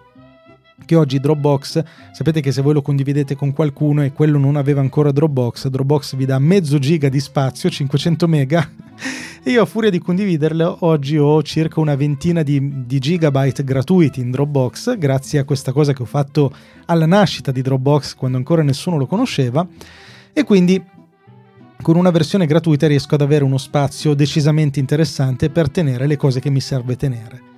che 0.86 0.96
oggi 0.96 1.20
Dropbox, 1.20 1.84
sapete 2.12 2.42
che 2.42 2.52
se 2.52 2.62
voi 2.62 2.74
lo 2.74 2.82
condividete 2.82 3.36
con 3.36 3.54
qualcuno 3.54 4.04
e 4.04 4.12
quello 4.12 4.38
non 4.38 4.56
aveva 4.56 4.82
ancora 4.82 5.12
Dropbox, 5.12 5.68
Dropbox 5.68 6.16
vi 6.16 6.26
dà 6.26 6.40
mezzo 6.40 6.80
giga 6.80 7.10
di 7.10 7.20
spazio, 7.20 7.70
500 7.70 8.28
mega, 8.28 8.68
e 9.44 9.52
io 9.52 9.62
a 9.62 9.66
furia 9.66 9.90
di 9.90 10.00
condividerlo 10.00 10.78
oggi 10.82 11.18
ho 11.18 11.42
circa 11.44 11.80
una 11.80 11.96
ventina 11.96 12.42
di, 12.44 12.86
di 12.86 13.00
gigabyte 13.00 13.64
gratuiti 13.64 14.20
in 14.20 14.32
Dropbox, 14.32 14.98
grazie 14.98 15.40
a 15.40 15.44
questa 15.44 15.72
cosa 15.72 15.94
che 15.94 16.02
ho 16.02 16.06
fatto 16.06 16.52
alla 16.86 17.06
nascita 17.06 17.52
di 17.52 17.62
Dropbox 17.62 18.16
quando 18.16 18.38
ancora 18.38 18.64
nessuno 18.64 18.98
lo 18.98 19.06
conosceva, 19.06 19.68
e 20.34 20.44
quindi 20.44 20.82
con 21.82 21.96
una 21.96 22.12
versione 22.12 22.46
gratuita 22.46 22.88
riesco 22.88 23.16
ad 23.16 23.22
avere 23.22 23.44
uno 23.44 23.58
spazio 23.58 24.14
decisamente 24.14 24.80
interessante 24.80 25.50
per 25.50 25.70
tenere 25.70 26.08
le 26.08 26.18
cose 26.18 26.40
che 26.40 26.50
mi 26.50 26.60
serve 26.60 26.98
tenere. 26.98 27.49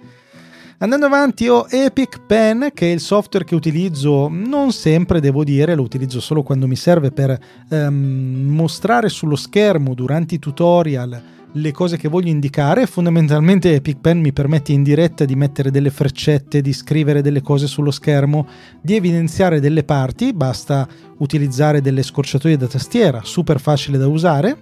Andando 0.81 1.05
avanti 1.05 1.47
ho 1.47 1.67
Epic 1.69 2.21
Pen 2.25 2.71
che 2.73 2.87
è 2.87 2.91
il 2.91 3.01
software 3.01 3.45
che 3.45 3.53
utilizzo 3.53 4.27
non 4.31 4.71
sempre 4.71 5.19
devo 5.19 5.43
dire, 5.43 5.75
lo 5.75 5.83
utilizzo 5.83 6.19
solo 6.19 6.41
quando 6.41 6.65
mi 6.65 6.75
serve 6.75 7.11
per 7.11 7.39
um, 7.69 8.47
mostrare 8.49 9.07
sullo 9.07 9.35
schermo 9.35 9.93
durante 9.93 10.33
i 10.33 10.39
tutorial 10.39 11.21
le 11.51 11.71
cose 11.71 11.97
che 11.97 12.07
voglio 12.07 12.31
indicare. 12.31 12.87
Fondamentalmente 12.87 13.75
Epic 13.75 13.99
Pen 14.01 14.21
mi 14.21 14.33
permette 14.33 14.71
in 14.71 14.81
diretta 14.81 15.23
di 15.23 15.35
mettere 15.35 15.69
delle 15.69 15.91
freccette, 15.91 16.61
di 16.61 16.73
scrivere 16.73 17.21
delle 17.21 17.43
cose 17.43 17.67
sullo 17.67 17.91
schermo, 17.91 18.47
di 18.81 18.95
evidenziare 18.95 19.59
delle 19.59 19.83
parti, 19.83 20.33
basta 20.33 20.87
utilizzare 21.19 21.81
delle 21.81 22.01
scorciatoie 22.01 22.57
da 22.57 22.65
tastiera, 22.65 23.21
super 23.23 23.59
facile 23.59 23.99
da 23.99 24.07
usare. 24.07 24.57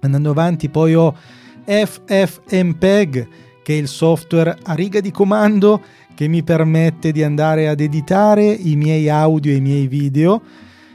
Andando 0.00 0.30
avanti 0.30 0.68
poi 0.68 0.96
ho 0.96 1.14
FFmpeg 1.64 3.28
che 3.62 3.74
è 3.74 3.76
il 3.76 3.88
software 3.88 4.56
a 4.62 4.74
riga 4.74 5.00
di 5.00 5.10
comando 5.10 5.80
che 6.14 6.28
mi 6.28 6.42
permette 6.42 7.12
di 7.12 7.22
andare 7.22 7.68
ad 7.68 7.80
editare 7.80 8.44
i 8.44 8.76
miei 8.76 9.08
audio 9.08 9.52
e 9.52 9.56
i 9.56 9.60
miei 9.60 9.86
video. 9.86 10.42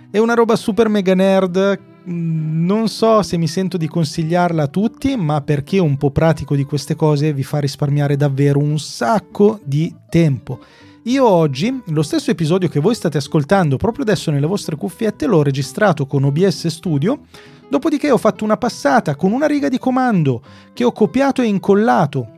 È 0.09 0.19
una 0.19 0.33
roba 0.33 0.55
super 0.55 0.89
mega 0.89 1.15
nerd, 1.15 1.79
mm, 2.09 2.65
non 2.65 2.87
so 2.87 3.21
se 3.23 3.37
mi 3.37 3.47
sento 3.47 3.77
di 3.77 3.87
consigliarla 3.87 4.63
a 4.63 4.67
tutti, 4.67 5.15
ma 5.15 5.41
perché 5.41 5.79
un 5.79 5.97
po' 5.97 6.11
pratico 6.11 6.55
di 6.55 6.63
queste 6.63 6.95
cose 6.95 7.33
vi 7.33 7.43
fa 7.43 7.59
risparmiare 7.59 8.15
davvero 8.15 8.59
un 8.59 8.79
sacco 8.79 9.59
di 9.63 9.93
tempo. 10.09 10.59
Io 11.03 11.25
oggi, 11.25 11.81
lo 11.87 12.01
stesso 12.03 12.31
episodio 12.31 12.67
che 12.67 12.81
voi 12.81 12.93
state 12.93 13.17
ascoltando 13.17 13.77
proprio 13.77 14.03
adesso 14.03 14.29
nelle 14.29 14.45
vostre 14.45 14.75
cuffiette, 14.75 15.25
l'ho 15.25 15.41
registrato 15.41 16.05
con 16.05 16.25
OBS 16.25 16.67
Studio, 16.67 17.21
dopodiché 17.69 18.11
ho 18.11 18.17
fatto 18.17 18.43
una 18.43 18.57
passata 18.57 19.15
con 19.15 19.31
una 19.31 19.45
riga 19.45 19.69
di 19.69 19.77
comando 19.77 20.41
che 20.73 20.83
ho 20.83 20.91
copiato 20.91 21.41
e 21.41 21.45
incollato 21.45 22.35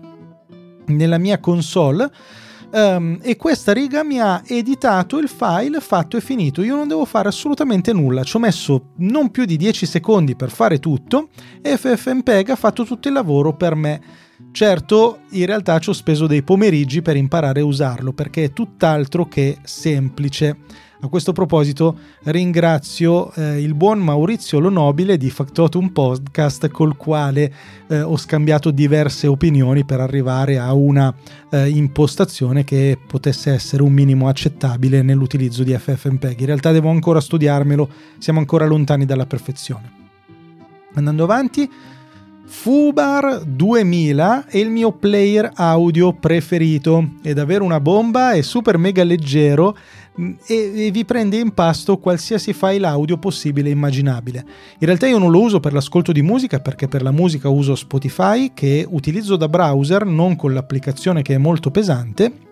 nella 0.90 1.18
mia 1.18 1.40
console 1.40 2.12
Um, 2.72 3.18
e 3.24 3.36
questa 3.36 3.74
riga 3.74 4.04
mi 4.04 4.20
ha 4.20 4.44
editato 4.46 5.18
il 5.18 5.28
file 5.28 5.80
fatto 5.80 6.18
e 6.18 6.22
finito. 6.22 6.62
Io 6.62 6.76
non 6.76 6.88
devo 6.88 7.06
fare 7.06 7.28
assolutamente 7.28 7.94
nulla. 7.94 8.24
Ci 8.24 8.36
ho 8.36 8.40
messo 8.40 8.92
non 8.98 9.32
più 9.32 9.46
di 9.46 9.58
10 9.58 9.86
secondi 9.86 10.36
per 10.36 10.52
fare 10.52 10.80
tutto 10.80 11.30
e 11.62 11.78
FFmpeg 11.78 12.50
ha 12.50 12.56
fatto 12.56 12.84
tutto 12.84 13.08
il 13.08 13.16
lavoro 13.16 13.56
per 13.56 13.76
me. 13.76 14.02
Certo, 14.52 15.22
in 15.32 15.46
realtà 15.46 15.80
ci 15.80 15.90
ho 15.90 15.94
speso 15.94 16.28
dei 16.28 16.44
pomeriggi 16.44 17.02
per 17.02 17.16
imparare 17.16 17.62
a 17.62 17.66
usarlo 17.66 18.14
perché 18.14 18.46
è 18.46 18.54
tutt'altro 18.54 19.28
che 19.28 19.58
semplice. 19.64 20.58
A 21.02 21.08
questo 21.08 21.32
proposito 21.32 21.98
ringrazio 22.24 23.32
eh, 23.32 23.62
il 23.62 23.74
buon 23.74 24.00
Maurizio 24.00 24.60
Lonobile 24.60 25.16
di 25.16 25.30
Factotum 25.30 25.90
Podcast 25.90 26.68
col 26.72 26.98
quale 26.98 27.54
eh, 27.88 28.02
ho 28.02 28.18
scambiato 28.18 28.70
diverse 28.70 29.26
opinioni 29.26 29.86
per 29.86 30.02
arrivare 30.02 30.60
a 30.60 30.74
una 30.74 31.16
eh, 31.52 31.70
impostazione 31.70 32.66
che 32.66 33.00
potesse 33.08 33.50
essere 33.50 33.82
un 33.82 33.94
minimo 33.94 34.28
accettabile 34.28 35.02
nell'utilizzo 35.02 35.64
di 35.64 35.74
FFmpeg. 35.74 36.38
In 36.38 36.48
realtà 36.48 36.74
devo 36.74 36.90
ancora 36.90 37.22
studiarmelo, 37.22 37.90
siamo 38.18 38.40
ancora 38.40 38.66
lontani 38.66 39.06
dalla 39.06 39.26
perfezione. 39.26 39.92
Andando 40.96 41.24
avanti, 41.24 41.70
Fubar 42.50 43.44
2000 43.46 44.48
è 44.48 44.58
il 44.58 44.72
mio 44.72 44.92
player 44.92 45.52
audio 45.54 46.14
preferito, 46.14 47.12
è 47.22 47.32
davvero 47.34 47.64
una 47.64 47.80
bomba, 47.80 48.32
è 48.32 48.42
super 48.42 48.78
mega 48.78 49.04
leggero 49.04 49.78
e, 50.46 50.88
e 50.88 50.92
vi 50.92 51.06
prende 51.06 51.38
in 51.38 51.52
pasto 51.54 51.98
qualsiasi 51.98 52.54
file 52.54 52.86
audio 52.88 53.18
possibile 53.18 53.70
e 53.70 53.72
immaginabile. 53.72 54.46
In 54.80 54.86
realtà 54.88 55.08
io 55.08 55.18
non 55.18 55.32
lo 55.32 55.42
uso 55.42 55.60
per 55.60 55.74
l'ascolto 55.74 56.12
di 56.12 56.22
musica 56.22 56.60
perché 56.60 56.88
per 56.88 57.02
la 57.02 57.12
musica 57.12 57.50
uso 57.50 57.76
Spotify 57.76 58.52
che 58.54 58.86
utilizzo 58.90 59.36
da 59.36 59.48
browser, 59.48 60.06
non 60.06 60.36
con 60.36 60.54
l'applicazione 60.54 61.22
che 61.22 61.36
è 61.36 61.38
molto 61.38 61.72
pesante 61.72 62.48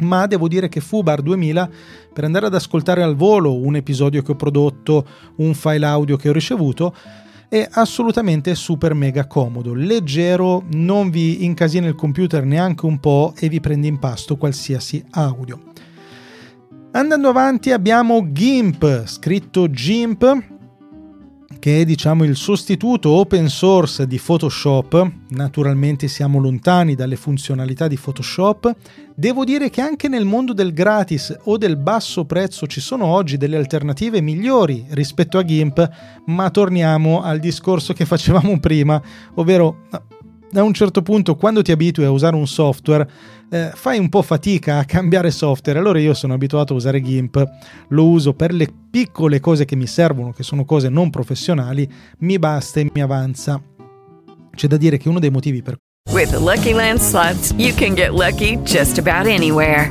ma 0.00 0.26
devo 0.26 0.46
dire 0.46 0.68
che 0.68 0.80
Fubar 0.80 1.22
2000 1.22 1.70
per 2.12 2.24
andare 2.24 2.46
ad 2.46 2.54
ascoltare 2.54 3.02
al 3.02 3.16
volo 3.16 3.56
un 3.56 3.76
episodio 3.76 4.22
che 4.22 4.32
ho 4.32 4.36
prodotto, 4.36 5.06
un 5.36 5.54
file 5.54 5.86
audio 5.86 6.16
che 6.16 6.28
ho 6.28 6.32
ricevuto, 6.32 6.94
è 7.48 7.66
assolutamente 7.72 8.54
super 8.54 8.92
mega 8.94 9.26
comodo, 9.26 9.72
leggero, 9.72 10.64
non 10.72 11.10
vi 11.10 11.44
incasina 11.44 11.86
il 11.86 11.94
computer 11.94 12.44
neanche 12.44 12.84
un 12.84 12.98
po' 13.00 13.32
e 13.38 13.48
vi 13.48 13.58
prende 13.60 13.86
in 13.86 13.98
pasto 13.98 14.36
qualsiasi 14.36 15.02
audio. 15.10 15.67
Andando 16.90 17.28
avanti 17.28 17.70
abbiamo 17.70 18.32
GIMP, 18.32 19.04
scritto 19.04 19.70
GIMP, 19.70 20.42
che 21.58 21.82
è 21.82 21.84
diciamo 21.84 22.24
il 22.24 22.34
sostituto 22.34 23.10
open 23.10 23.48
source 23.50 24.06
di 24.06 24.18
Photoshop. 24.18 25.10
Naturalmente 25.28 26.08
siamo 26.08 26.40
lontani 26.40 26.94
dalle 26.94 27.16
funzionalità 27.16 27.88
di 27.88 27.98
Photoshop. 27.98 28.74
Devo 29.14 29.44
dire 29.44 29.68
che 29.68 29.82
anche 29.82 30.08
nel 30.08 30.24
mondo 30.24 30.54
del 30.54 30.72
gratis 30.72 31.36
o 31.44 31.58
del 31.58 31.76
basso 31.76 32.24
prezzo 32.24 32.66
ci 32.66 32.80
sono 32.80 33.04
oggi 33.04 33.36
delle 33.36 33.58
alternative 33.58 34.22
migliori 34.22 34.86
rispetto 34.90 35.36
a 35.36 35.44
GIMP, 35.44 35.90
ma 36.26 36.48
torniamo 36.48 37.20
al 37.20 37.38
discorso 37.38 37.92
che 37.92 38.06
facevamo 38.06 38.58
prima, 38.60 39.00
ovvero 39.34 39.82
da 40.50 40.62
un 40.62 40.72
certo 40.72 41.02
punto 41.02 41.36
quando 41.36 41.60
ti 41.60 41.72
abitui 41.72 42.04
a 42.04 42.10
usare 42.10 42.34
un 42.34 42.46
software 42.46 43.08
eh, 43.50 43.70
fai 43.74 43.98
un 43.98 44.08
po' 44.08 44.22
fatica 44.22 44.78
a 44.78 44.84
cambiare 44.84 45.30
software. 45.30 45.78
Allora 45.78 45.98
io 45.98 46.14
sono 46.14 46.34
abituato 46.34 46.72
a 46.72 46.76
usare 46.76 47.00
GIMP. 47.00 47.44
Lo 47.88 48.08
uso 48.08 48.34
per 48.34 48.52
le 48.52 48.68
piccole 48.90 49.40
cose 49.40 49.64
che 49.64 49.76
mi 49.76 49.86
servono 49.86 50.32
che 50.32 50.42
sono 50.42 50.64
cose 50.64 50.88
non 50.88 51.10
professionali. 51.10 51.88
Mi 52.18 52.38
basta 52.38 52.80
e 52.80 52.90
mi 52.92 53.02
avanza. 53.02 53.60
C'è 54.54 54.66
da 54.66 54.76
dire 54.76 54.98
che 54.98 55.08
uno 55.08 55.18
dei 55.18 55.30
motivi 55.30 55.62
per 55.62 55.76
With 56.10 56.30
the 56.30 56.38
Lucky 56.38 56.72
Land 56.72 57.00
slots 57.00 57.52
you 57.58 57.74
can 57.74 57.94
get 57.94 58.14
lucky 58.14 58.56
just 58.64 58.98
about 58.98 59.26
anywhere 59.26 59.90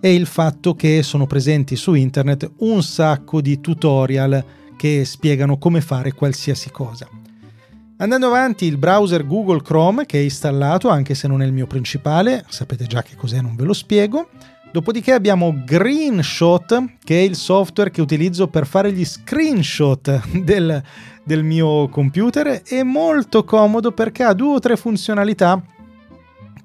è 0.00 0.08
il 0.08 0.26
fatto 0.26 0.74
che 0.74 1.02
sono 1.02 1.26
presenti 1.26 1.76
su 1.76 1.92
internet 1.92 2.50
un 2.58 2.82
sacco 2.82 3.42
di 3.42 3.60
tutorial 3.60 4.42
che 4.76 5.04
spiegano 5.04 5.58
come 5.58 5.82
fare 5.82 6.12
qualsiasi 6.12 6.70
cosa. 6.70 7.06
Andando 7.98 8.28
avanti, 8.28 8.64
il 8.64 8.78
browser 8.78 9.26
Google 9.26 9.60
Chrome 9.60 10.06
che 10.06 10.18
è 10.18 10.22
installato, 10.22 10.88
anche 10.88 11.14
se 11.14 11.28
non 11.28 11.42
è 11.42 11.44
il 11.44 11.52
mio 11.52 11.66
principale, 11.66 12.46
sapete 12.48 12.86
già 12.86 13.02
che 13.02 13.14
cos'è, 13.14 13.42
non 13.42 13.56
ve 13.56 13.64
lo 13.64 13.74
spiego. 13.74 14.30
Dopodiché 14.72 15.12
abbiamo 15.12 15.62
Greenshot, 15.66 16.94
che 17.04 17.18
è 17.18 17.22
il 17.22 17.34
software 17.34 17.90
che 17.90 18.00
utilizzo 18.00 18.48
per 18.48 18.66
fare 18.66 18.92
gli 18.92 19.04
screenshot 19.04 20.28
del, 20.42 20.82
del 21.24 21.44
mio 21.44 21.88
computer. 21.88 22.62
È 22.62 22.82
molto 22.82 23.44
comodo 23.44 23.92
perché 23.92 24.22
ha 24.22 24.32
due 24.32 24.54
o 24.54 24.58
tre 24.60 24.76
funzionalità 24.76 25.62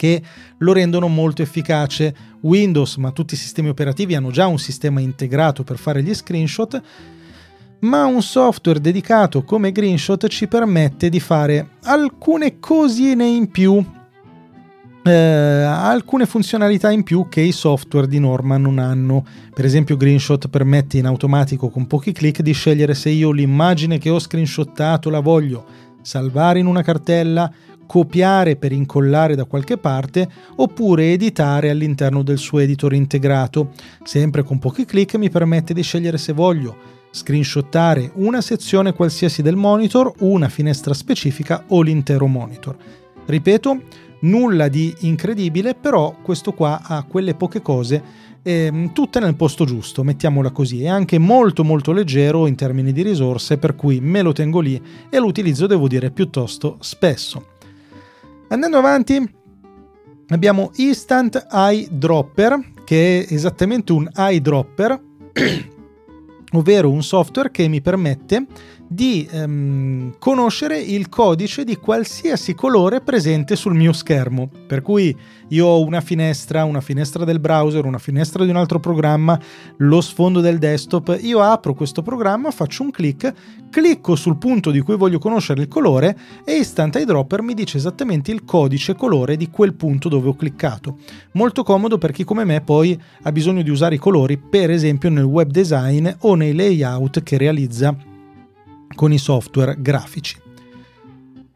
che 0.05 0.21
lo 0.59 0.74
rendono 0.74 1.07
molto 1.07 1.41
efficace. 1.41 2.13
Windows, 2.41 2.97
ma 2.97 3.12
tutti 3.12 3.33
i 3.33 3.38
sistemi 3.38 3.69
operativi 3.69 4.13
hanno 4.13 4.29
già 4.29 4.45
un 4.45 4.59
sistema 4.59 5.00
integrato 5.00 5.63
per 5.63 5.77
fare 5.77 6.03
gli 6.03 6.13
screenshot, 6.13 6.79
ma 7.79 8.05
un 8.05 8.21
software 8.21 8.79
dedicato 8.79 9.43
come 9.43 9.71
Greenshot 9.71 10.27
ci 10.27 10.47
permette 10.47 11.10
di 11.10 11.19
fare 11.19 11.69
alcune 11.84 12.60
cosine 12.60 13.25
in 13.25 13.49
più, 13.49 13.84
eh, 15.03 15.12
alcune 15.12 16.27
funzionalità 16.27 16.91
in 16.91 17.03
più 17.03 17.27
che 17.27 17.41
i 17.41 17.51
software 17.51 18.08
di 18.08 18.19
norma 18.19 18.58
non 18.58 18.77
hanno. 18.77 19.25
Per 19.53 19.65
esempio 19.65 19.97
Greenshot 19.97 20.47
permette 20.49 20.97
in 20.97 21.06
automatico 21.06 21.69
con 21.69 21.88
pochi 21.88 22.12
clic 22.12 22.41
di 22.41 22.53
scegliere 22.53 22.93
se 22.93 23.10
io 23.10 23.32
l'immagine 23.32 23.97
che 23.97 24.12
ho 24.12 24.19
screenshottato 24.19 25.10
la 25.10 25.19
voglio 25.19 25.65
salvare 26.01 26.60
in 26.60 26.67
una 26.67 26.84
cartella 26.84 27.51
copiare 27.86 28.56
per 28.56 28.71
incollare 28.71 29.36
da 29.36 29.45
qualche 29.45 29.78
parte 29.78 30.28
oppure 30.56 31.12
editare 31.12 31.69
all'interno 31.69 32.24
del 32.24 32.38
suo 32.38 32.60
editor 32.60 32.93
integrato. 32.93 33.71
Sempre 34.04 34.43
con 34.43 34.60
pochi 34.60 34.86
clic 34.86 35.15
mi 35.15 35.30
permette 35.30 35.74
di 35.74 35.82
scegliere 35.82 36.17
se 36.17 36.34
voglio 36.34 36.93
screenshottare 37.12 38.12
una 38.15 38.41
sezione 38.41 38.93
qualsiasi 38.93 39.41
del 39.41 39.56
monitor, 39.56 40.12
una 40.19 40.50
finestra 40.50 40.93
specifica 40.93 41.63
o 41.69 41.82
l'intero 41.82 42.28
monitor. 42.28 42.76
Ripeto, 43.26 43.82
nulla 44.21 44.67
di 44.67 44.93
incredibile, 45.00 45.76
però 45.76 46.17
questo 46.21 46.52
qua 46.52 46.82
ha 46.84 47.04
quelle 47.04 47.34
poche 47.34 47.62
cose 47.62 48.04
eh, 48.48 48.91
tutte 48.93 49.19
nel 49.19 49.36
posto 49.36 49.65
giusto, 49.65 50.04
mettiamola 50.04 50.52
così, 50.52 50.84
è 50.84 50.88
anche 50.88 51.17
molto 51.17 51.63
molto 51.63 51.91
leggero 51.91 52.45
in 52.45 52.56
termini 52.56 52.91
di 52.91 53.02
risorse, 53.02 53.58
per 53.58 53.76
cui 53.76 54.00
me 54.00 54.21
lo 54.21 54.34
tengo 54.34 54.60
lì 54.60 54.80
e 55.10 55.17
lo 55.17 55.26
utilizzo, 55.26 55.65
devo 55.65 55.88
dire, 55.88 56.12
piuttosto 56.12 56.78
spesso. 56.80 57.54
Andando 58.47 58.77
avanti, 58.77 59.34
abbiamo 60.27 60.71
Instant 60.75 61.47
Eyedropper, 61.51 62.73
che 62.86 63.25
è 63.25 63.34
esattamente 63.34 63.91
un 63.91 64.08
eyedropper, 64.15 65.01
ovvero 66.53 66.91
un 66.91 67.01
software 67.01 67.49
che 67.49 67.67
mi 67.67 67.81
permette 67.81 68.45
di 68.88 69.28
ehm, 69.30 70.15
conoscere 70.19 70.80
il 70.80 71.10
codice 71.10 71.63
di 71.63 71.76
qualsiasi 71.78 72.54
colore 72.54 73.02
presente 73.02 73.56
sul 73.56 73.74
mio 73.74 73.93
schermo. 73.93 74.50
Per 74.67 74.82
cui 74.82 75.15
io 75.50 75.65
ho 75.65 75.84
una 75.84 76.02
finestra, 76.02 76.63
una 76.63 76.82
finestra 76.82 77.24
del 77.24 77.39
browser, 77.39 77.86
una 77.86 77.98
finestra 77.98 78.43
di 78.43 78.50
un 78.50 78.56
altro 78.56 78.80
programma, 78.80 79.39
lo 79.78 80.02
sfondo 80.02 80.39
del 80.39 80.58
desktop, 80.58 81.17
io 81.21 81.41
apro 81.41 81.74
questo 81.74 82.02
programma, 82.02 82.52
faccio 82.52 82.84
un 82.84 82.91
clic, 82.91 83.34
clicco 83.69 84.15
sul 84.15 84.38
punto 84.38 84.71
di 84.71 84.82
cui 84.82 84.95
voglio 84.95 85.19
conoscere 85.19 85.62
il 85.62 85.67
colore 85.67 86.17
e 86.43 86.56
Instant 86.56 86.95
Eyedropper 86.95 87.41
mi 87.41 87.54
dice 87.54 87.78
esattamente 87.78 88.32
il 88.32 88.43
codice 88.43 88.95
colore 88.95 89.38
di 89.38 89.50
quel 89.50 89.74
punto 89.74 90.10
dove 90.10 90.30
ho 90.30 90.36
cliccato. 90.36 90.98
Molto 91.34 91.63
comodo 91.63 91.98
per 91.98 92.12
chi 92.12 92.24
come 92.24 92.43
me 92.43 92.62
poi 92.62 93.00
ha 93.24 93.32
bisogno 93.32 93.62
di 93.62 93.69
usare 93.69 93.95
i 93.95 94.00
colori, 94.00 94.38
per 94.38 94.71
esempio 94.71 95.10
nel 95.10 95.24
web 95.24 95.50
design 95.50 96.10
o 96.19 96.36
nei 96.36 96.54
layout 96.54 97.24
che 97.24 97.38
realizza 97.38 98.13
con 98.95 99.12
i 99.12 99.17
software 99.17 99.75
grafici. 99.77 100.41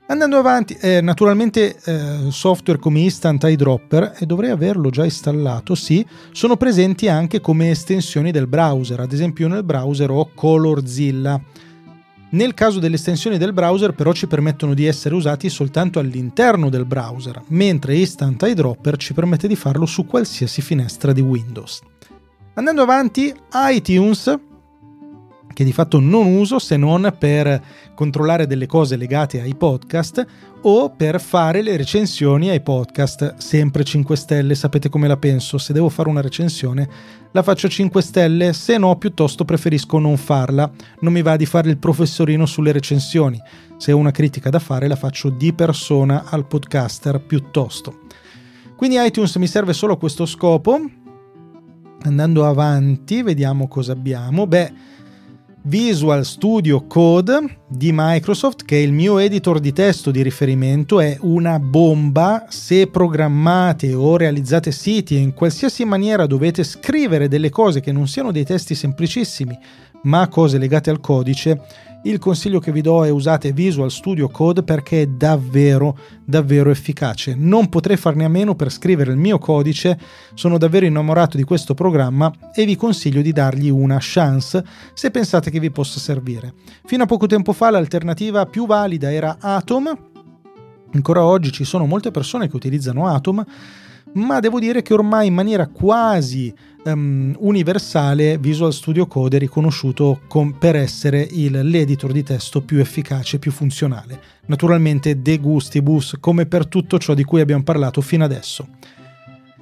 Andando 0.08 0.38
avanti, 0.40 0.76
eh, 0.82 1.02
naturalmente 1.02 1.78
eh, 1.86 2.32
software 2.32 2.80
come 2.80 3.02
Instant 3.02 3.44
Eyedropper, 3.44 4.16
e 4.18 4.26
dovrei 4.26 4.50
averlo 4.50 4.90
già 4.90 5.04
installato, 5.04 5.76
sì, 5.76 6.04
sono 6.32 6.58
presenti 6.58 7.08
anche 7.08 7.40
come 7.40 7.70
estensioni 7.70 8.32
del 8.32 8.48
browser, 8.48 9.02
ad 9.02 9.12
esempio 9.12 9.48
nel 9.48 9.64
browser 9.64 10.10
ho 10.10 10.32
Colorzilla. 10.34 11.40
Nel 12.32 12.56
caso 12.56 12.80
delle 12.80 12.96
estensioni 12.96 13.38
del 13.38 13.54
browser 13.54 13.94
però 13.94 14.12
ci 14.12 14.26
permettono 14.26 14.74
di 14.74 14.86
essere 14.86 15.14
usati 15.14 15.48
soltanto 15.48 16.00
all'interno 16.00 16.70
del 16.70 16.86
browser, 16.86 17.44
mentre 17.50 17.96
Instant 17.96 18.42
Eyedropper 18.42 18.98
ci 18.98 19.14
permette 19.14 19.48
di 19.48 19.56
farlo 19.56 19.86
su 19.86 20.08
qualsiasi 20.08 20.64
finestra 20.64 21.12
di 21.12 21.22
Windows. 21.22 21.82
Andando 22.56 22.82
avanti, 22.82 23.32
iTunes 23.54 24.40
che 25.60 25.66
di 25.66 25.74
fatto 25.74 26.00
non 26.00 26.26
uso 26.38 26.58
se 26.58 26.78
non 26.78 27.14
per 27.20 27.62
controllare 27.94 28.48
delle 28.48 28.66
cose 28.66 28.96
legate 28.96 29.42
ai 29.42 29.56
podcast 29.56 30.26
o 30.62 30.90
per 30.96 31.20
fare 31.20 31.62
le 31.62 31.76
recensioni 31.76 32.50
ai 32.50 32.62
podcast, 32.62 33.36
sempre 33.40 33.84
5 33.84 34.16
stelle, 34.16 34.56
sapete 34.56 34.88
come 34.88 35.10
la 35.10 35.18
penso, 35.18 35.58
se 35.58 35.74
devo 35.74 35.90
fare 35.90 36.08
una 36.08 36.22
recensione 36.22 36.88
la 37.34 37.44
faccio 37.44 37.68
5 37.68 38.02
stelle, 38.02 38.54
se 38.54 38.78
no 38.78 38.96
piuttosto 38.98 39.44
preferisco 39.44 40.00
non 40.00 40.16
farla, 40.16 40.72
non 41.02 41.12
mi 41.12 41.22
va 41.22 41.36
di 41.36 41.46
fare 41.46 41.70
il 41.70 41.78
professorino 41.78 42.46
sulle 42.46 42.72
recensioni, 42.72 43.38
se 43.76 43.92
ho 43.92 43.98
una 43.98 44.12
critica 44.12 44.50
da 44.50 44.60
fare 44.60 44.88
la 44.88 44.96
faccio 44.96 45.30
di 45.30 45.52
persona 45.52 46.24
al 46.30 46.48
podcaster 46.48 47.20
piuttosto. 47.20 48.04
Quindi 48.78 48.96
iTunes 48.98 49.36
mi 49.36 49.48
serve 49.48 49.74
solo 49.74 49.92
a 49.92 49.98
questo 49.98 50.26
scopo. 50.26 50.80
Andando 52.04 52.46
avanti, 52.46 53.22
vediamo 53.24 53.68
cosa 53.68 53.92
abbiamo. 53.92 54.48
Beh, 54.48 54.98
Visual 55.64 56.26
Studio 56.26 56.88
Code 56.88 57.58
di 57.68 57.92
Microsoft, 57.94 58.64
che 58.64 58.78
è 58.78 58.80
il 58.80 58.94
mio 58.94 59.18
editor 59.20 59.60
di 59.60 59.74
testo 59.74 60.10
di 60.10 60.24
riferimento, 60.24 61.00
è 61.00 61.18
una 61.22 61.60
bomba. 61.60 62.46
Se 62.48 62.88
programmate 62.88 63.94
o 63.94 64.16
realizzate 64.16 64.72
siti 64.72 65.16
e 65.16 65.20
in 65.20 65.34
qualsiasi 65.34 65.84
maniera 65.84 66.26
dovete 66.26 66.64
scrivere 66.64 67.28
delle 67.28 67.50
cose 67.50 67.82
che 67.82 67.92
non 67.92 68.08
siano 68.08 68.32
dei 68.32 68.46
testi 68.46 68.74
semplicissimi, 68.74 69.58
ma 70.04 70.28
cose 70.28 70.58
legate 70.58 70.90
al 70.90 71.00
codice, 71.00 71.62
il 72.04 72.18
consiglio 72.18 72.60
che 72.60 72.72
vi 72.72 72.80
do 72.80 73.04
è 73.04 73.10
usate 73.10 73.52
Visual 73.52 73.92
Studio 73.92 74.30
Code 74.30 74.64
perché 74.64 75.02
è 75.02 75.06
davvero, 75.06 75.98
davvero 76.24 76.70
efficace. 76.70 77.36
Non 77.38 77.68
potrei 77.68 77.98
farne 77.98 78.24
a 78.24 78.30
meno 78.30 78.56
per 78.56 78.72
scrivere 78.72 79.12
il 79.12 79.18
mio 79.18 79.38
codice, 79.38 80.00
sono 80.34 80.58
davvero 80.58 80.86
innamorato 80.86 81.36
di 81.36 81.44
questo 81.44 81.74
programma 81.74 82.32
e 82.54 82.64
vi 82.64 82.78
consiglio 82.78 83.22
di 83.22 83.34
dargli 83.34 83.70
una 83.70 83.98
chance 84.00 84.64
se 84.94 85.12
pensate 85.12 85.52
che 85.52 85.60
vi 85.60 85.72
possa 85.72 86.00
servire. 86.00 86.54
Fino 86.86 87.04
a 87.04 87.06
poco 87.06 87.28
tempo 87.28 87.52
fa 87.52 87.70
l'alternativa 87.70 88.46
più 88.46 88.66
valida 88.66 89.12
era 89.12 89.36
Atom, 89.38 90.08
ancora 90.94 91.26
oggi 91.26 91.52
ci 91.52 91.66
sono 91.66 91.86
molte 91.86 92.12
persone 92.12 92.48
che 92.48 92.56
utilizzano 92.56 93.08
Atom, 93.08 93.46
ma 94.14 94.40
devo 94.40 94.60
dire 94.60 94.82
che 94.82 94.94
ormai 94.94 95.28
in 95.28 95.34
maniera 95.34 95.68
quasi 95.68 96.54
um, 96.84 97.36
universale 97.40 98.38
Visual 98.38 98.74
Studio 98.74 99.08
Code 99.08 99.38
è 99.38 99.40
riconosciuto 99.40 100.22
com- 100.28 100.54
per 100.58 100.76
essere 100.76 101.28
il, 101.30 101.60
l'editor 101.68 102.12
di 102.12 102.24
testo 102.24 102.62
più 102.62 102.80
efficace, 102.80 103.40
più 103.40 103.52
funzionale. 103.52 104.20
Naturalmente 104.46 105.22
de 105.22 105.38
gustibus, 105.38 106.18
come 106.20 106.46
per 106.46 106.68
tutto 106.68 106.98
ciò 106.98 107.14
di 107.14 107.24
cui 107.24 107.42
abbiamo 107.42 107.64
parlato 107.64 108.02
fino 108.02 108.24
adesso. 108.24 108.68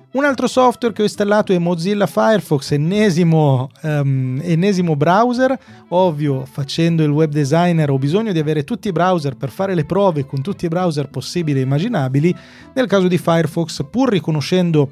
Un 0.10 0.24
altro 0.24 0.48
software 0.48 0.96
che 0.96 1.02
ho 1.02 1.06
installato 1.06 1.52
è 1.54 1.60
Mozilla 1.60 2.08
Firefox, 2.08 2.72
ennesimo, 2.72 3.70
um, 3.84 4.40
ennesimo 4.42 4.96
browser. 4.96 5.56
Ovvio, 5.90 6.46
facendo 6.46 7.04
il 7.04 7.12
web 7.12 7.30
designer 7.30 7.92
ho 7.92 8.00
bisogno 8.00 8.32
di 8.32 8.40
avere 8.40 8.64
tutti 8.64 8.88
i 8.88 8.92
browser 8.92 9.36
per 9.36 9.50
fare 9.50 9.76
le 9.76 9.86
prove 9.86 10.26
con 10.26 10.42
tutti 10.42 10.66
i 10.66 10.70
browser 10.70 11.10
possibili 11.10 11.60
e 11.60 11.64
immaginabili. 11.64 12.34
Nel 12.74 12.88
caso 12.88 13.08
di 13.08 13.18
Firefox, 13.18 13.86
pur 13.92 14.10
riconoscendo 14.10 14.90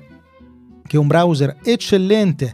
che 0.85 0.97
è 0.97 0.99
un 0.99 1.07
browser 1.07 1.57
eccellente, 1.63 2.53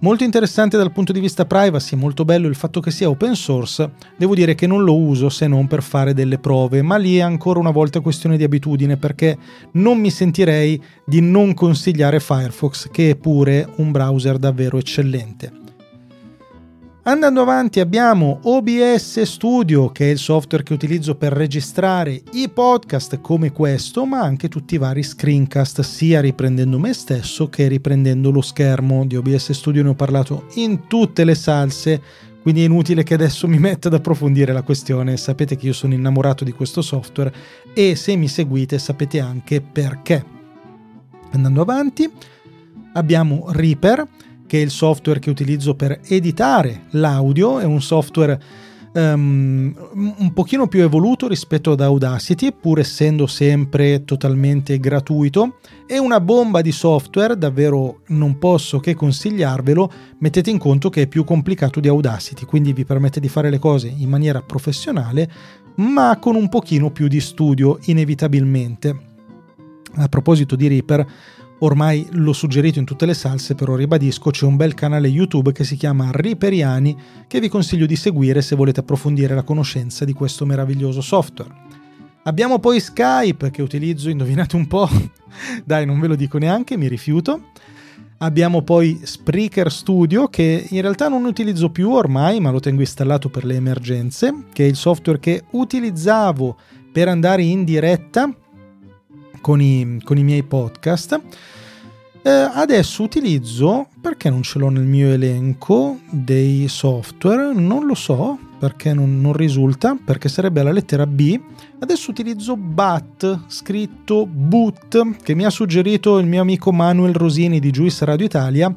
molto 0.00 0.24
interessante 0.24 0.76
dal 0.76 0.92
punto 0.92 1.12
di 1.12 1.20
vista 1.20 1.44
privacy, 1.44 1.96
molto 1.96 2.24
bello 2.24 2.46
il 2.46 2.54
fatto 2.54 2.80
che 2.80 2.90
sia 2.90 3.08
open 3.08 3.34
source, 3.34 3.90
devo 4.16 4.34
dire 4.34 4.54
che 4.54 4.66
non 4.66 4.84
lo 4.84 4.96
uso 4.96 5.28
se 5.28 5.46
non 5.46 5.66
per 5.66 5.82
fare 5.82 6.14
delle 6.14 6.38
prove, 6.38 6.82
ma 6.82 6.96
lì 6.96 7.16
è 7.16 7.22
ancora 7.22 7.58
una 7.58 7.70
volta 7.70 8.00
questione 8.00 8.36
di 8.36 8.44
abitudine 8.44 8.96
perché 8.96 9.36
non 9.72 9.98
mi 9.98 10.10
sentirei 10.10 10.80
di 11.04 11.20
non 11.20 11.54
consigliare 11.54 12.20
Firefox, 12.20 12.90
che 12.90 13.10
è 13.10 13.16
pure 13.16 13.68
un 13.76 13.90
browser 13.90 14.38
davvero 14.38 14.78
eccellente. 14.78 15.57
Andando 17.08 17.40
avanti 17.40 17.80
abbiamo 17.80 18.40
OBS 18.42 19.22
Studio, 19.22 19.90
che 19.92 20.08
è 20.08 20.10
il 20.10 20.18
software 20.18 20.62
che 20.62 20.74
utilizzo 20.74 21.14
per 21.14 21.32
registrare 21.32 22.20
i 22.32 22.50
podcast 22.50 23.22
come 23.22 23.50
questo, 23.50 24.04
ma 24.04 24.20
anche 24.20 24.50
tutti 24.50 24.74
i 24.74 24.78
vari 24.78 25.02
screencast, 25.02 25.80
sia 25.80 26.20
riprendendo 26.20 26.78
me 26.78 26.92
stesso 26.92 27.48
che 27.48 27.66
riprendendo 27.66 28.30
lo 28.30 28.42
schermo 28.42 29.06
di 29.06 29.16
OBS 29.16 29.52
Studio. 29.52 29.82
Ne 29.82 29.88
ho 29.88 29.94
parlato 29.94 30.48
in 30.56 30.86
tutte 30.86 31.24
le 31.24 31.34
salse, 31.34 31.98
quindi 32.42 32.60
è 32.60 32.66
inutile 32.66 33.04
che 33.04 33.14
adesso 33.14 33.48
mi 33.48 33.58
metta 33.58 33.88
ad 33.88 33.94
approfondire 33.94 34.52
la 34.52 34.60
questione. 34.60 35.16
Sapete 35.16 35.56
che 35.56 35.64
io 35.64 35.72
sono 35.72 35.94
innamorato 35.94 36.44
di 36.44 36.52
questo 36.52 36.82
software 36.82 37.32
e 37.72 37.96
se 37.96 38.16
mi 38.16 38.28
seguite 38.28 38.78
sapete 38.78 39.18
anche 39.18 39.62
perché. 39.62 40.22
Andando 41.30 41.62
avanti 41.62 42.06
abbiamo 42.92 43.46
Reaper 43.48 44.06
che 44.48 44.58
è 44.58 44.62
il 44.62 44.70
software 44.70 45.20
che 45.20 45.30
utilizzo 45.30 45.76
per 45.76 46.00
editare 46.08 46.86
l'audio, 46.90 47.60
è 47.60 47.64
un 47.64 47.80
software 47.80 48.40
um, 48.94 49.72
un 49.92 50.32
pochino 50.32 50.66
più 50.66 50.82
evoluto 50.82 51.28
rispetto 51.28 51.72
ad 51.72 51.80
Audacity, 51.80 52.52
pur 52.52 52.80
essendo 52.80 53.26
sempre 53.26 54.04
totalmente 54.04 54.78
gratuito. 54.78 55.58
È 55.86 55.98
una 55.98 56.20
bomba 56.20 56.62
di 56.62 56.72
software, 56.72 57.36
davvero 57.36 58.00
non 58.08 58.38
posso 58.38 58.80
che 58.80 58.94
consigliarvelo, 58.94 59.92
mettete 60.18 60.50
in 60.50 60.58
conto 60.58 60.90
che 60.90 61.02
è 61.02 61.06
più 61.06 61.24
complicato 61.24 61.78
di 61.78 61.88
Audacity, 61.88 62.44
quindi 62.44 62.72
vi 62.72 62.84
permette 62.84 63.20
di 63.20 63.28
fare 63.28 63.50
le 63.50 63.58
cose 63.58 63.92
in 63.94 64.08
maniera 64.08 64.42
professionale, 64.42 65.30
ma 65.76 66.18
con 66.18 66.34
un 66.34 66.48
pochino 66.48 66.90
più 66.90 67.06
di 67.06 67.20
studio 67.20 67.78
inevitabilmente. 67.84 69.06
A 69.94 70.08
proposito 70.08 70.54
di 70.54 70.68
Reaper, 70.68 71.06
Ormai 71.60 72.06
l'ho 72.12 72.32
suggerito 72.32 72.78
in 72.78 72.84
tutte 72.84 73.04
le 73.04 73.14
salse, 73.14 73.56
però 73.56 73.74
ribadisco, 73.74 74.30
c'è 74.30 74.46
un 74.46 74.54
bel 74.54 74.74
canale 74.74 75.08
YouTube 75.08 75.50
che 75.50 75.64
si 75.64 75.74
chiama 75.76 76.10
Riperiani 76.12 76.96
che 77.26 77.40
vi 77.40 77.48
consiglio 77.48 77.86
di 77.86 77.96
seguire 77.96 78.42
se 78.42 78.54
volete 78.54 78.80
approfondire 78.80 79.34
la 79.34 79.42
conoscenza 79.42 80.04
di 80.04 80.12
questo 80.12 80.46
meraviglioso 80.46 81.00
software. 81.00 81.66
Abbiamo 82.24 82.60
poi 82.60 82.78
Skype 82.78 83.50
che 83.50 83.62
utilizzo, 83.62 84.08
indovinate 84.08 84.54
un 84.54 84.68
po', 84.68 84.88
dai 85.64 85.84
non 85.84 85.98
ve 85.98 86.06
lo 86.06 86.14
dico 86.14 86.38
neanche, 86.38 86.76
mi 86.76 86.86
rifiuto. 86.86 87.50
Abbiamo 88.18 88.62
poi 88.62 89.00
Spreaker 89.02 89.70
Studio 89.72 90.28
che 90.28 90.66
in 90.68 90.80
realtà 90.80 91.08
non 91.08 91.24
utilizzo 91.24 91.70
più 91.70 91.90
ormai, 91.90 92.38
ma 92.38 92.50
lo 92.50 92.60
tengo 92.60 92.82
installato 92.82 93.30
per 93.30 93.44
le 93.44 93.56
emergenze, 93.56 94.44
che 94.52 94.64
è 94.64 94.68
il 94.68 94.76
software 94.76 95.18
che 95.18 95.44
utilizzavo 95.50 96.56
per 96.92 97.08
andare 97.08 97.42
in 97.42 97.64
diretta 97.64 98.32
con 99.48 99.62
i, 99.62 99.98
con 100.04 100.18
i 100.18 100.24
miei 100.24 100.42
podcast. 100.42 101.18
Eh, 102.20 102.30
adesso 102.30 103.02
utilizzo, 103.02 103.88
perché 103.98 104.28
non 104.28 104.42
ce 104.42 104.58
l'ho 104.58 104.68
nel 104.68 104.82
mio 104.82 105.08
elenco 105.08 106.00
dei 106.10 106.68
software, 106.68 107.54
non 107.54 107.86
lo 107.86 107.94
so 107.94 108.38
perché 108.58 108.92
non, 108.92 109.22
non 109.22 109.32
risulta, 109.32 109.96
perché 110.04 110.28
sarebbe 110.28 110.62
la 110.62 110.70
lettera 110.70 111.06
B. 111.06 111.40
Adesso 111.78 112.10
utilizzo 112.10 112.56
BAT, 112.56 113.44
scritto 113.46 114.26
BOOT, 114.26 115.22
che 115.22 115.34
mi 115.34 115.46
ha 115.46 115.50
suggerito 115.50 116.18
il 116.18 116.26
mio 116.26 116.42
amico 116.42 116.70
Manuel 116.70 117.14
Rosini 117.14 117.58
di 117.58 117.70
Juice 117.70 118.04
Radio 118.04 118.26
Italia 118.26 118.74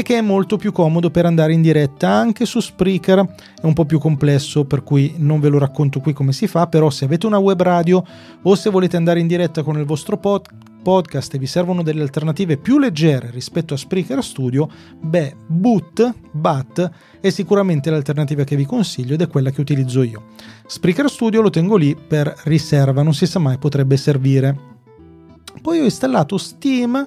e 0.00 0.02
che 0.02 0.16
è 0.16 0.22
molto 0.22 0.56
più 0.56 0.72
comodo 0.72 1.10
per 1.10 1.26
andare 1.26 1.52
in 1.52 1.60
diretta 1.60 2.08
anche 2.08 2.46
su 2.46 2.58
Spreaker, 2.58 3.18
è 3.60 3.66
un 3.66 3.74
po' 3.74 3.84
più 3.84 3.98
complesso 3.98 4.64
per 4.64 4.82
cui 4.82 5.14
non 5.18 5.40
ve 5.40 5.50
lo 5.50 5.58
racconto 5.58 6.00
qui 6.00 6.14
come 6.14 6.32
si 6.32 6.46
fa, 6.46 6.68
però 6.68 6.88
se 6.88 7.04
avete 7.04 7.26
una 7.26 7.36
web 7.36 7.60
radio 7.60 8.02
o 8.42 8.54
se 8.54 8.70
volete 8.70 8.96
andare 8.96 9.20
in 9.20 9.26
diretta 9.26 9.62
con 9.62 9.78
il 9.78 9.84
vostro 9.84 10.16
pod- 10.16 10.48
podcast 10.82 11.34
e 11.34 11.38
vi 11.38 11.46
servono 11.46 11.82
delle 11.82 12.00
alternative 12.00 12.56
più 12.56 12.78
leggere 12.78 13.30
rispetto 13.30 13.74
a 13.74 13.76
Spreaker 13.76 14.24
Studio, 14.24 14.70
beh, 14.98 15.34
Boot, 15.46 16.14
Bat 16.32 16.90
è 17.20 17.28
sicuramente 17.28 17.90
l'alternativa 17.90 18.42
che 18.44 18.56
vi 18.56 18.64
consiglio 18.64 19.12
ed 19.12 19.20
è 19.20 19.28
quella 19.28 19.50
che 19.50 19.60
utilizzo 19.60 20.02
io. 20.02 20.28
Spreaker 20.66 21.10
Studio 21.10 21.42
lo 21.42 21.50
tengo 21.50 21.76
lì 21.76 21.94
per 21.94 22.34
riserva, 22.44 23.02
non 23.02 23.12
si 23.12 23.26
sa 23.26 23.38
mai 23.38 23.58
potrebbe 23.58 23.98
servire. 23.98 24.68
Poi 25.60 25.78
ho 25.78 25.84
installato 25.84 26.38
Steam 26.38 27.06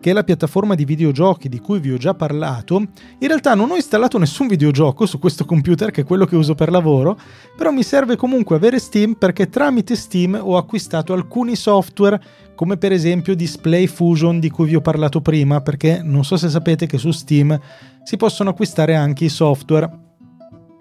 che 0.00 0.10
è 0.10 0.12
la 0.12 0.24
piattaforma 0.24 0.74
di 0.74 0.84
videogiochi 0.84 1.48
di 1.48 1.60
cui 1.60 1.78
vi 1.78 1.92
ho 1.92 1.98
già 1.98 2.14
parlato, 2.14 2.76
in 2.76 3.28
realtà 3.28 3.54
non 3.54 3.70
ho 3.70 3.76
installato 3.76 4.18
nessun 4.18 4.48
videogioco 4.48 5.04
su 5.06 5.18
questo 5.18 5.44
computer 5.44 5.90
che 5.90 6.00
è 6.00 6.04
quello 6.04 6.24
che 6.24 6.36
uso 6.36 6.54
per 6.54 6.70
lavoro, 6.70 7.18
però 7.56 7.70
mi 7.70 7.82
serve 7.82 8.16
comunque 8.16 8.56
avere 8.56 8.78
Steam 8.78 9.14
perché 9.14 9.48
tramite 9.50 9.94
Steam 9.94 10.38
ho 10.42 10.56
acquistato 10.56 11.12
alcuni 11.12 11.54
software 11.54 12.20
come 12.54 12.76
per 12.76 12.92
esempio 12.92 13.34
Display 13.34 13.86
Fusion 13.86 14.38
di 14.38 14.50
cui 14.50 14.66
vi 14.66 14.74
ho 14.74 14.80
parlato 14.80 15.20
prima, 15.20 15.60
perché 15.60 16.00
non 16.02 16.24
so 16.24 16.36
se 16.36 16.48
sapete 16.48 16.86
che 16.86 16.98
su 16.98 17.10
Steam 17.10 17.58
si 18.02 18.16
possono 18.16 18.50
acquistare 18.50 18.94
anche 18.94 19.24
i 19.24 19.30
software. 19.30 19.90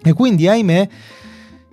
E 0.02 0.14
quindi 0.14 0.48
ahimè 0.48 0.90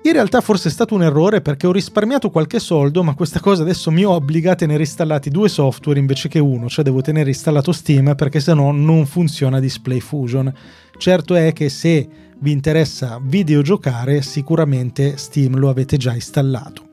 in 0.07 0.13
realtà 0.13 0.41
forse 0.41 0.69
è 0.69 0.71
stato 0.71 0.95
un 0.95 1.03
errore 1.03 1.41
perché 1.41 1.67
ho 1.67 1.73
risparmiato 1.73 2.31
qualche 2.31 2.59
soldo, 2.59 3.03
ma 3.03 3.15
questa 3.15 3.41
cosa 3.41 3.63
adesso 3.63 3.91
mi 3.91 4.05
obbliga 4.05 4.53
a 4.53 4.55
tenere 4.55 4.83
installati 4.83 5.31
due 5.31 5.49
software 5.49 5.99
invece 5.99 6.29
che 6.29 6.39
uno, 6.39 6.69
cioè 6.69 6.85
devo 6.85 7.01
tenere 7.01 7.31
installato 7.31 7.73
Steam 7.73 8.15
perché 8.15 8.41
se 8.41 8.55
no 8.55 8.71
non 8.73 9.07
funziona 9.07 9.59
Display 9.59 10.01
Fusion. 10.01 10.53
Certo 10.99 11.35
è 11.35 11.53
che 11.53 11.69
se 11.69 12.09
vi 12.39 12.53
interessa 12.53 13.19
videogiocare, 13.23 14.23
sicuramente 14.23 15.17
Steam 15.17 15.57
lo 15.57 15.69
avete 15.69 15.97
già 15.97 16.15
installato. 16.15 16.85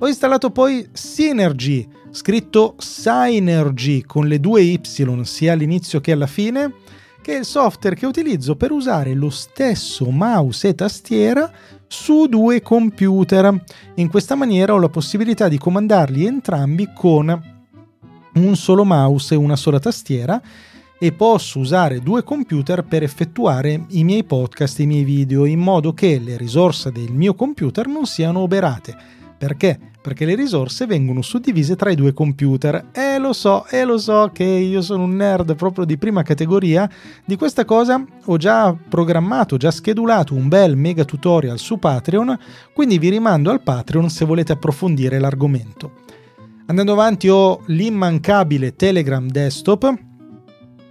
Ho 0.00 0.08
installato 0.08 0.50
poi 0.50 0.86
Synergy, 0.92 1.88
scritto 2.10 2.74
Synergy 2.78 4.02
con 4.02 4.26
le 4.26 4.40
due 4.40 4.62
Y 4.62 4.80
sia 5.22 5.52
all'inizio 5.52 6.00
che 6.00 6.12
alla 6.12 6.26
fine, 6.26 6.74
che 7.22 7.36
è 7.36 7.38
il 7.38 7.46
software 7.46 7.96
che 7.96 8.04
utilizzo 8.04 8.54
per 8.54 8.70
usare 8.70 9.14
lo 9.14 9.30
stesso 9.30 10.10
mouse 10.10 10.68
e 10.68 10.74
tastiera 10.74 11.50
su 11.94 12.26
due 12.26 12.60
computer. 12.60 13.64
In 13.94 14.08
questa 14.08 14.34
maniera 14.34 14.74
ho 14.74 14.78
la 14.78 14.88
possibilità 14.88 15.46
di 15.46 15.58
comandarli 15.58 16.26
entrambi 16.26 16.90
con 16.92 17.52
un 18.34 18.56
solo 18.56 18.84
mouse 18.84 19.34
e 19.34 19.38
una 19.38 19.54
sola 19.54 19.78
tastiera 19.78 20.42
e 20.98 21.12
posso 21.12 21.60
usare 21.60 22.00
due 22.00 22.24
computer 22.24 22.82
per 22.82 23.04
effettuare 23.04 23.84
i 23.90 24.02
miei 24.02 24.24
podcast 24.24 24.80
e 24.80 24.82
i 24.82 24.86
miei 24.86 25.04
video 25.04 25.44
in 25.44 25.60
modo 25.60 25.94
che 25.94 26.18
le 26.18 26.36
risorse 26.36 26.90
del 26.90 27.12
mio 27.12 27.34
computer 27.34 27.86
non 27.86 28.06
siano 28.06 28.40
oberate. 28.40 28.96
Perché? 29.36 29.78
Perché 30.00 30.24
le 30.24 30.34
risorse 30.34 30.86
vengono 30.86 31.22
suddivise 31.22 31.76
tra 31.76 31.90
i 31.90 31.94
due 31.94 32.12
computer. 32.12 32.90
E 32.92 33.18
lo 33.18 33.32
so, 33.32 33.66
e 33.66 33.84
lo 33.84 33.98
so 33.98 34.30
che 34.32 34.44
io 34.44 34.82
sono 34.82 35.04
un 35.04 35.16
nerd 35.16 35.54
proprio 35.56 35.84
di 35.84 35.96
prima 35.96 36.22
categoria. 36.22 36.88
Di 37.24 37.36
questa 37.36 37.64
cosa 37.64 38.04
ho 38.24 38.36
già 38.36 38.74
programmato, 38.88 39.56
già 39.56 39.70
schedulato 39.70 40.34
un 40.34 40.48
bel 40.48 40.76
mega 40.76 41.04
tutorial 41.04 41.58
su 41.58 41.78
Patreon, 41.78 42.38
quindi 42.72 42.98
vi 42.98 43.10
rimando 43.10 43.50
al 43.50 43.62
Patreon 43.62 44.08
se 44.10 44.24
volete 44.24 44.52
approfondire 44.52 45.18
l'argomento. 45.18 46.02
Andando 46.66 46.92
avanti 46.92 47.28
ho 47.28 47.62
l'immancabile 47.66 48.74
Telegram 48.74 49.28
Desktop 49.28 50.12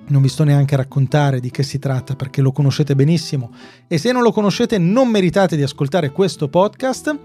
non 0.06 0.22
vi 0.22 0.28
sto 0.28 0.44
neanche 0.44 0.74
a 0.74 0.78
raccontare 0.78 1.40
di 1.40 1.50
che 1.50 1.64
si 1.64 1.80
tratta 1.80 2.16
perché 2.16 2.42
lo 2.42 2.52
conoscete 2.52 2.94
benissimo 2.94 3.52
e 3.88 3.98
se 3.98 4.12
non 4.12 4.22
lo 4.22 4.32
conoscete 4.32 4.78
non 4.78 5.08
meritate 5.08 5.56
di 5.56 5.64
ascoltare 5.64 6.12
questo 6.12 6.50
podcast. 6.50 7.18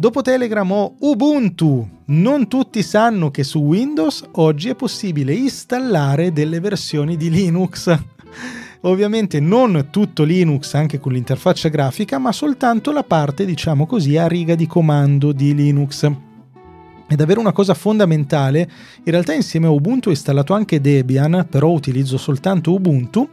Dopo 0.00 0.22
Telegram 0.22 0.70
ho 0.70 0.94
Ubuntu. 1.00 1.88
Non 2.04 2.46
tutti 2.46 2.84
sanno 2.84 3.32
che 3.32 3.42
su 3.42 3.58
Windows 3.58 4.24
oggi 4.34 4.68
è 4.68 4.76
possibile 4.76 5.34
installare 5.34 6.32
delle 6.32 6.60
versioni 6.60 7.16
di 7.16 7.28
Linux. 7.28 7.92
Ovviamente 8.82 9.40
non 9.40 9.88
tutto 9.90 10.22
Linux 10.22 10.74
anche 10.74 11.00
con 11.00 11.10
l'interfaccia 11.10 11.68
grafica, 11.68 12.18
ma 12.18 12.30
soltanto 12.30 12.92
la 12.92 13.02
parte, 13.02 13.44
diciamo 13.44 13.86
così, 13.86 14.16
a 14.16 14.28
riga 14.28 14.54
di 14.54 14.68
comando 14.68 15.32
di 15.32 15.52
Linux. 15.52 16.08
È 17.08 17.14
davvero 17.16 17.40
una 17.40 17.50
cosa 17.50 17.74
fondamentale. 17.74 18.70
In 19.02 19.10
realtà 19.10 19.34
insieme 19.34 19.66
a 19.66 19.70
Ubuntu 19.70 20.10
ho 20.10 20.12
installato 20.12 20.54
anche 20.54 20.80
Debian, 20.80 21.44
però 21.50 21.70
utilizzo 21.70 22.18
soltanto 22.18 22.72
Ubuntu 22.72 23.28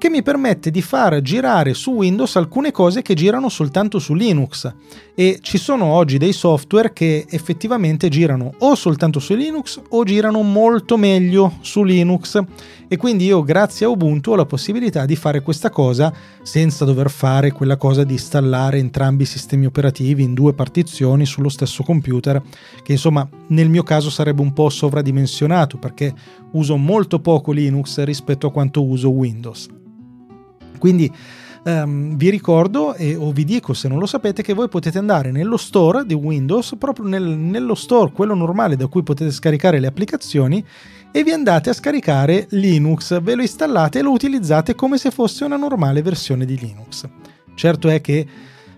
che 0.00 0.08
mi 0.08 0.22
permette 0.22 0.70
di 0.70 0.80
far 0.80 1.20
girare 1.20 1.74
su 1.74 1.90
Windows 1.90 2.34
alcune 2.36 2.70
cose 2.70 3.02
che 3.02 3.12
girano 3.12 3.50
soltanto 3.50 3.98
su 3.98 4.14
Linux 4.14 4.72
e 5.14 5.40
ci 5.42 5.58
sono 5.58 5.84
oggi 5.84 6.16
dei 6.16 6.32
software 6.32 6.94
che 6.94 7.26
effettivamente 7.28 8.08
girano 8.08 8.54
o 8.60 8.74
soltanto 8.74 9.20
su 9.20 9.34
Linux 9.34 9.78
o 9.90 10.02
girano 10.04 10.40
molto 10.40 10.96
meglio 10.96 11.58
su 11.60 11.82
Linux 11.82 12.42
e 12.88 12.96
quindi 12.96 13.26
io 13.26 13.42
grazie 13.42 13.84
a 13.84 13.90
Ubuntu 13.90 14.30
ho 14.30 14.36
la 14.36 14.46
possibilità 14.46 15.04
di 15.04 15.16
fare 15.16 15.42
questa 15.42 15.68
cosa 15.68 16.10
senza 16.40 16.86
dover 16.86 17.10
fare 17.10 17.52
quella 17.52 17.76
cosa 17.76 18.02
di 18.02 18.14
installare 18.14 18.78
entrambi 18.78 19.24
i 19.24 19.26
sistemi 19.26 19.66
operativi 19.66 20.22
in 20.22 20.32
due 20.32 20.54
partizioni 20.54 21.26
sullo 21.26 21.50
stesso 21.50 21.82
computer 21.82 22.40
che 22.82 22.92
insomma 22.92 23.28
nel 23.48 23.68
mio 23.68 23.82
caso 23.82 24.08
sarebbe 24.08 24.40
un 24.40 24.54
po' 24.54 24.70
sovradimensionato 24.70 25.76
perché 25.76 26.14
uso 26.52 26.78
molto 26.78 27.20
poco 27.20 27.52
Linux 27.52 28.02
rispetto 28.04 28.46
a 28.46 28.50
quanto 28.50 28.82
uso 28.82 29.10
Windows. 29.10 29.68
Quindi 30.80 31.12
um, 31.64 32.16
vi 32.16 32.30
ricordo 32.30 32.94
e, 32.94 33.14
o 33.14 33.30
vi 33.30 33.44
dico 33.44 33.74
se 33.74 33.86
non 33.86 33.98
lo 33.98 34.06
sapete 34.06 34.42
che 34.42 34.54
voi 34.54 34.68
potete 34.68 34.98
andare 34.98 35.30
nello 35.30 35.56
store 35.56 36.04
di 36.04 36.14
Windows, 36.14 36.74
proprio 36.78 37.06
nel, 37.06 37.22
nello 37.22 37.76
store, 37.76 38.10
quello 38.10 38.34
normale 38.34 38.74
da 38.74 38.86
cui 38.88 39.02
potete 39.02 39.30
scaricare 39.30 39.78
le 39.78 39.86
applicazioni 39.86 40.64
e 41.12 41.22
vi 41.22 41.32
andate 41.32 41.70
a 41.70 41.74
scaricare 41.74 42.46
Linux, 42.50 43.20
ve 43.20 43.34
lo 43.34 43.42
installate 43.42 43.98
e 43.98 44.02
lo 44.02 44.12
utilizzate 44.12 44.74
come 44.74 44.96
se 44.96 45.10
fosse 45.10 45.44
una 45.44 45.56
normale 45.56 46.02
versione 46.02 46.44
di 46.44 46.56
Linux. 46.56 47.06
Certo 47.54 47.88
è 47.88 48.00
che 48.00 48.26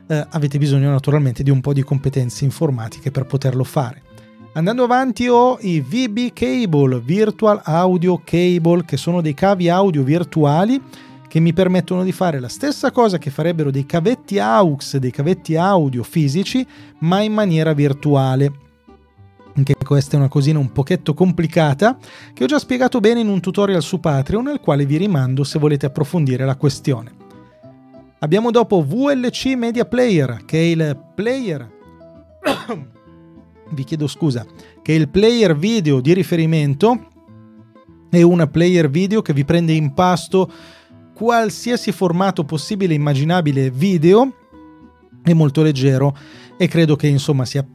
eh, 0.06 0.26
avete 0.30 0.58
bisogno 0.58 0.90
naturalmente 0.90 1.42
di 1.42 1.50
un 1.50 1.60
po' 1.60 1.72
di 1.72 1.82
competenze 1.82 2.44
informatiche 2.44 3.10
per 3.10 3.26
poterlo 3.26 3.64
fare. 3.64 4.02
Andando 4.54 4.84
avanti 4.84 5.28
ho 5.28 5.56
i 5.60 5.80
VB 5.80 6.32
Cable, 6.34 7.00
Virtual 7.00 7.60
Audio 7.64 8.20
Cable, 8.22 8.84
che 8.84 8.98
sono 8.98 9.22
dei 9.22 9.32
cavi 9.32 9.70
audio 9.70 10.02
virtuali 10.02 10.80
che 11.32 11.40
mi 11.40 11.54
permettono 11.54 12.04
di 12.04 12.12
fare 12.12 12.38
la 12.40 12.48
stessa 12.48 12.90
cosa 12.90 13.16
che 13.16 13.30
farebbero 13.30 13.70
dei 13.70 13.86
cavetti 13.86 14.38
AUX, 14.38 14.98
dei 14.98 15.10
cavetti 15.10 15.56
audio 15.56 16.02
fisici, 16.02 16.66
ma 16.98 17.22
in 17.22 17.32
maniera 17.32 17.72
virtuale. 17.72 18.52
Anche 19.54 19.74
questa 19.82 20.16
è 20.16 20.18
una 20.18 20.28
cosina 20.28 20.58
un 20.58 20.72
pochetto 20.72 21.14
complicata 21.14 21.96
che 22.34 22.44
ho 22.44 22.46
già 22.46 22.58
spiegato 22.58 23.00
bene 23.00 23.20
in 23.20 23.28
un 23.28 23.40
tutorial 23.40 23.80
su 23.80 23.98
Patreon 23.98 24.48
al 24.48 24.60
quale 24.60 24.84
vi 24.84 24.98
rimando 24.98 25.42
se 25.42 25.58
volete 25.58 25.86
approfondire 25.86 26.44
la 26.44 26.56
questione. 26.56 27.14
Abbiamo 28.18 28.50
dopo 28.50 28.84
VLC 28.84 29.54
Media 29.56 29.86
Player, 29.86 30.42
che 30.44 30.58
è 30.58 30.64
il 30.64 31.02
player 31.14 31.66
vi 33.72 33.84
chiedo 33.84 34.06
scusa, 34.06 34.44
che 34.82 34.94
è 34.94 34.98
il 34.98 35.08
player 35.08 35.56
video 35.56 36.02
di 36.02 36.12
riferimento 36.12 37.06
è 38.10 38.20
una 38.20 38.46
player 38.46 38.90
video 38.90 39.22
che 39.22 39.32
vi 39.32 39.46
prende 39.46 39.72
in 39.72 39.94
pasto 39.94 40.52
qualsiasi 41.14 41.92
formato 41.92 42.44
possibile 42.44 42.92
e 42.92 42.96
immaginabile 42.96 43.70
video, 43.70 44.32
è 45.22 45.32
molto 45.32 45.62
leggero 45.62 46.16
e 46.56 46.68
credo 46.68 46.96
che 46.96 47.06
insomma 47.06 47.44
sia 47.44 47.66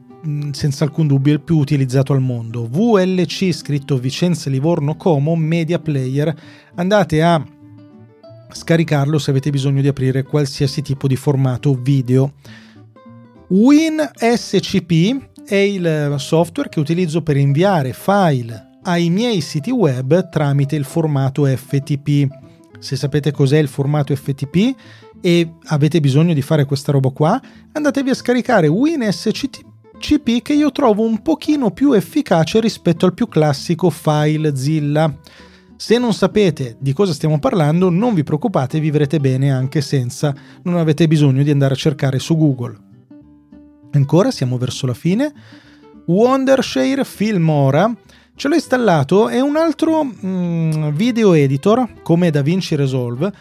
senza 0.50 0.84
alcun 0.84 1.06
dubbio 1.06 1.32
il 1.32 1.40
più 1.40 1.58
utilizzato 1.58 2.12
al 2.12 2.20
mondo. 2.20 2.66
VLC 2.68 3.52
scritto 3.52 3.96
Vicenza 3.98 4.50
Livorno 4.50 4.96
Como 4.96 5.34
Media 5.36 5.78
Player. 5.78 6.34
Andate 6.74 7.22
a 7.22 7.42
scaricarlo 8.50 9.18
se 9.18 9.30
avete 9.30 9.50
bisogno 9.50 9.80
di 9.80 9.88
aprire 9.88 10.24
qualsiasi 10.24 10.82
tipo 10.82 11.06
di 11.06 11.16
formato 11.16 11.74
video. 11.74 12.32
WinSCP 13.48 15.26
è 15.46 15.54
il 15.54 16.14
software 16.18 16.68
che 16.68 16.80
utilizzo 16.80 17.22
per 17.22 17.36
inviare 17.36 17.92
file 17.92 18.80
ai 18.82 19.08
miei 19.10 19.40
siti 19.40 19.70
web 19.70 20.28
tramite 20.28 20.76
il 20.76 20.84
formato 20.84 21.44
FTP 21.44 22.28
se 22.78 22.96
sapete 22.96 23.32
cos'è 23.32 23.58
il 23.58 23.68
formato 23.68 24.14
FTP 24.14 24.74
e 25.20 25.54
avete 25.66 26.00
bisogno 26.00 26.32
di 26.32 26.42
fare 26.42 26.64
questa 26.64 26.92
roba 26.92 27.10
qua, 27.10 27.40
andatevi 27.72 28.10
a 28.10 28.14
scaricare 28.14 28.68
WinSCP 28.68 30.42
che 30.42 30.52
io 30.52 30.70
trovo 30.70 31.02
un 31.02 31.22
pochino 31.22 31.70
più 31.70 31.92
efficace 31.92 32.60
rispetto 32.60 33.04
al 33.06 33.14
più 33.14 33.26
classico 33.28 33.90
FileZilla. 33.90 35.16
Se 35.76 35.98
non 35.98 36.12
sapete 36.12 36.76
di 36.80 36.92
cosa 36.92 37.12
stiamo 37.12 37.38
parlando, 37.38 37.88
non 37.88 38.14
vi 38.14 38.24
preoccupate, 38.24 38.80
vivrete 38.80 39.20
bene 39.20 39.52
anche 39.52 39.80
senza, 39.80 40.34
non 40.62 40.76
avete 40.76 41.06
bisogno 41.06 41.42
di 41.42 41.50
andare 41.50 41.74
a 41.74 41.76
cercare 41.76 42.18
su 42.18 42.36
Google. 42.36 42.76
Ancora 43.92 44.30
siamo 44.30 44.58
verso 44.58 44.86
la 44.86 44.94
fine. 44.94 45.32
Wondershare 46.06 47.04
Filmora 47.04 47.94
Ce 48.38 48.46
l'ho 48.46 48.54
installato, 48.54 49.28
è 49.28 49.40
un 49.40 49.56
altro 49.56 50.04
mm, 50.04 50.90
video 50.90 51.32
editor 51.32 51.88
come 52.02 52.30
DaVinci 52.30 52.76
Resolve. 52.76 53.32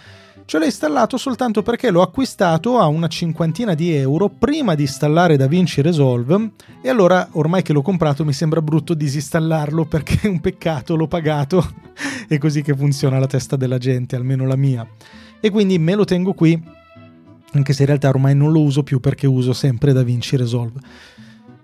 Ce 0.44 0.58
l'ho 0.58 0.66
installato 0.66 1.18
soltanto 1.18 1.62
perché 1.62 1.92
l'ho 1.92 2.02
acquistato 2.02 2.80
a 2.80 2.88
una 2.88 3.08
cinquantina 3.08 3.76
di 3.76 3.94
euro 3.94 4.28
prima 4.28 4.74
di 4.74 4.82
installare 4.82 5.38
DaVinci 5.38 5.84
Resolve 5.84 6.50
e 6.82 6.90
allora 6.90 7.30
ormai 7.34 7.62
che 7.62 7.74
l'ho 7.74 7.84
comprato 7.84 8.26
mi 8.26 8.34
sembra 8.34 8.60
brutto 8.60 8.96
disinstallarlo 8.96 9.86
perché 9.86 10.18
è 10.22 10.28
un 10.28 10.40
peccato, 10.42 10.96
l'ho 10.96 11.08
pagato. 11.08 11.64
è 12.28 12.40
così 12.40 12.64
che 12.64 12.76
funziona 12.76 13.20
la 13.20 13.28
testa 13.28 13.56
della 13.56 13.78
gente, 13.78 14.16
almeno 14.16 14.48
la 14.48 14.56
mia. 14.56 14.84
E 15.40 15.52
quindi 15.52 15.78
me 15.78 15.94
lo 15.94 16.06
tengo 16.06 16.34
qui, 16.34 16.60
anche 17.52 17.74
se 17.74 17.84
in 17.84 17.88
realtà 17.88 18.10
ormai 18.10 18.34
non 18.34 18.52
lo 18.52 18.62
uso 18.62 18.82
più 18.82 19.00
perché 19.00 19.28
uso 19.28 19.54
sempre 19.54 19.94
DaVinci 19.94 20.38
Resolve. 20.38 20.80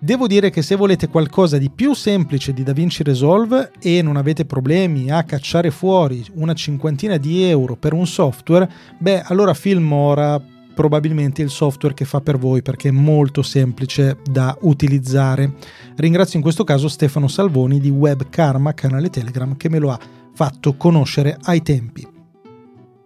Devo 0.03 0.27
dire 0.27 0.49
che 0.49 0.61
se 0.61 0.75
volete 0.75 1.07
qualcosa 1.07 1.57
di 1.57 1.69
più 1.69 1.93
semplice 1.93 2.51
di 2.51 2.61
DaVinci 2.61 3.03
Resolve 3.03 3.71
e 3.79 4.01
non 4.01 4.17
avete 4.17 4.43
problemi 4.43 5.09
a 5.09 5.23
cacciare 5.23 5.71
fuori 5.71 6.25
una 6.33 6.53
cinquantina 6.53 7.15
di 7.15 7.41
euro 7.43 7.77
per 7.77 7.93
un 7.93 8.05
software, 8.05 8.69
beh, 8.97 9.21
allora 9.21 9.53
Filmora 9.53 10.41
probabilmente 10.75 11.41
il 11.41 11.49
software 11.49 11.95
che 11.95 12.03
fa 12.03 12.19
per 12.19 12.37
voi 12.37 12.61
perché 12.61 12.89
è 12.89 12.91
molto 12.91 13.41
semplice 13.43 14.17
da 14.29 14.57
utilizzare. 14.63 15.53
Ringrazio 15.95 16.35
in 16.35 16.43
questo 16.43 16.65
caso 16.65 16.89
Stefano 16.89 17.29
Salvoni 17.29 17.79
di 17.79 17.89
Web 17.89 18.27
Karma, 18.27 18.73
canale 18.73 19.09
Telegram, 19.09 19.55
che 19.55 19.69
me 19.69 19.79
lo 19.79 19.89
ha 19.89 19.99
fatto 20.33 20.75
conoscere 20.75 21.37
ai 21.43 21.61
tempi. 21.61 22.05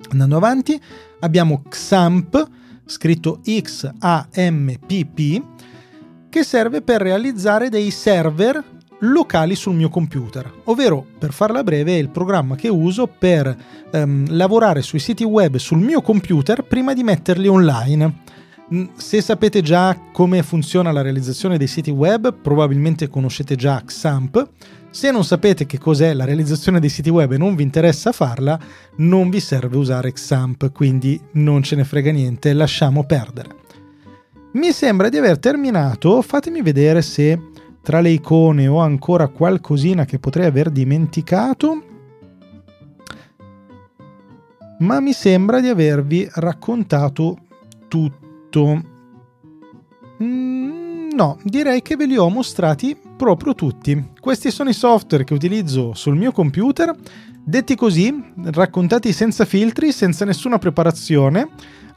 Andando 0.10 0.36
avanti, 0.36 0.82
abbiamo 1.20 1.62
XAMPP, 1.70 2.50
scritto 2.86 3.42
X-A-M-P-P, 3.46 5.44
che 6.38 6.44
serve 6.44 6.84
per 6.84 7.02
realizzare 7.02 7.68
dei 7.68 7.90
server 7.90 8.64
locali 9.00 9.56
sul 9.56 9.74
mio 9.74 9.90
computer, 9.90 10.48
ovvero 10.66 11.04
per 11.18 11.34
farla 11.34 11.64
breve 11.64 11.96
è 11.96 11.98
il 11.98 12.10
programma 12.10 12.56
che 12.56 12.68
uso 12.68 13.08
per 13.08 13.58
ehm, 13.90 14.28
lavorare 14.36 14.84
sui 14.84 15.00
siti 15.00 15.24
web 15.24 15.56
sul 15.56 15.80
mio 15.80 16.04
computer 16.04 16.62
prima 16.62 16.94
di 16.94 17.02
metterli 17.02 17.48
online. 17.48 18.20
Se 18.98 19.20
sapete 19.20 19.64
già 19.64 19.98
come 20.12 20.44
funziona 20.44 20.92
la 20.92 21.02
realizzazione 21.02 21.58
dei 21.58 21.66
siti 21.66 21.90
web, 21.90 22.32
probabilmente 22.32 23.10
conoscete 23.10 23.56
già 23.56 23.82
XAMPP. 23.84 24.50
Se 24.92 25.10
non 25.10 25.24
sapete 25.24 25.66
che 25.66 25.80
cos'è 25.80 26.14
la 26.14 26.26
realizzazione 26.26 26.80
dei 26.80 26.90
siti 26.90 27.10
web 27.10 27.32
e 27.32 27.38
non 27.40 27.56
vi 27.56 27.64
interessa 27.64 28.12
farla, 28.12 28.60
non 28.98 29.32
vi 29.32 29.40
serve 29.40 29.76
usare 29.76 30.12
XAMPP, 30.12 30.72
quindi 30.72 31.20
non 31.32 31.64
ce 31.64 31.76
ne 31.76 31.84
frega 31.84 32.12
niente, 32.12 32.54
lasciamo 32.54 33.06
perdere. 33.06 33.57
Mi 34.54 34.72
sembra 34.72 35.10
di 35.10 35.18
aver 35.18 35.40
terminato, 35.40 36.22
fatemi 36.22 36.62
vedere 36.62 37.02
se 37.02 37.40
tra 37.82 38.00
le 38.00 38.10
icone 38.10 38.68
ho 38.68 38.80
ancora 38.80 39.28
qualcosina 39.28 40.06
che 40.06 40.20
potrei 40.20 40.46
aver 40.46 40.70
dimenticato. 40.70 41.84
Ma 44.80 45.00
mi 45.00 45.12
sembra 45.12 45.60
di 45.60 45.68
avervi 45.68 46.28
raccontato 46.36 47.38
tutto. 47.88 48.82
Mm, 50.24 51.10
no, 51.12 51.40
direi 51.44 51.82
che 51.82 51.96
ve 51.96 52.06
li 52.06 52.18
ho 52.18 52.30
mostrati 52.30 52.98
proprio 53.18 53.54
tutti. 53.54 54.12
Questi 54.20 54.50
sono 54.50 54.70
i 54.70 54.74
software 54.74 55.24
che 55.24 55.34
utilizzo 55.34 55.94
sul 55.94 56.16
mio 56.16 56.32
computer, 56.32 56.96
detti 57.44 57.76
così, 57.76 58.34
raccontati 58.46 59.12
senza 59.12 59.46
filtri, 59.46 59.92
senza 59.92 60.26
nessuna 60.26 60.58
preparazione 60.58 61.50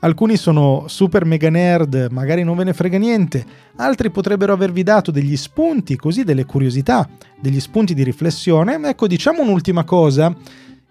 Alcuni 0.02 0.38
sono 0.38 0.84
super 0.86 1.26
mega 1.26 1.50
nerd, 1.50 2.08
magari 2.10 2.42
non 2.42 2.56
ve 2.56 2.64
ne 2.64 2.72
frega 2.72 2.96
niente, 2.96 3.44
altri 3.76 4.10
potrebbero 4.10 4.54
avervi 4.54 4.82
dato 4.82 5.10
degli 5.10 5.36
spunti, 5.36 5.96
così 5.96 6.24
delle 6.24 6.46
curiosità, 6.46 7.06
degli 7.38 7.60
spunti 7.60 7.92
di 7.92 8.02
riflessione. 8.02 8.80
Ecco, 8.82 9.06
diciamo 9.06 9.42
un'ultima 9.42 9.84
cosa. 9.84 10.34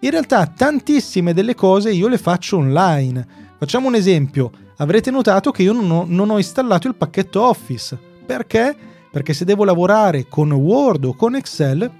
In 0.02 0.10
realtà 0.10 0.46
tantissime 0.46 1.34
delle 1.34 1.56
cose 1.56 1.90
io 1.90 2.06
le 2.06 2.18
faccio 2.18 2.58
online. 2.58 3.26
Facciamo 3.58 3.88
un 3.88 3.96
esempio, 3.96 4.52
avrete 4.76 5.10
notato 5.10 5.50
che 5.50 5.64
io 5.64 5.72
non 5.72 5.90
ho, 5.90 6.04
non 6.06 6.30
ho 6.30 6.38
installato 6.38 6.86
il 6.86 6.94
pacchetto 6.94 7.42
Office. 7.42 7.98
Perché? 8.24 8.76
Perché 9.10 9.34
se 9.34 9.44
devo 9.44 9.64
lavorare 9.64 10.28
con 10.28 10.52
Word 10.52 11.04
o 11.06 11.14
con 11.16 11.34
Excel 11.34 11.90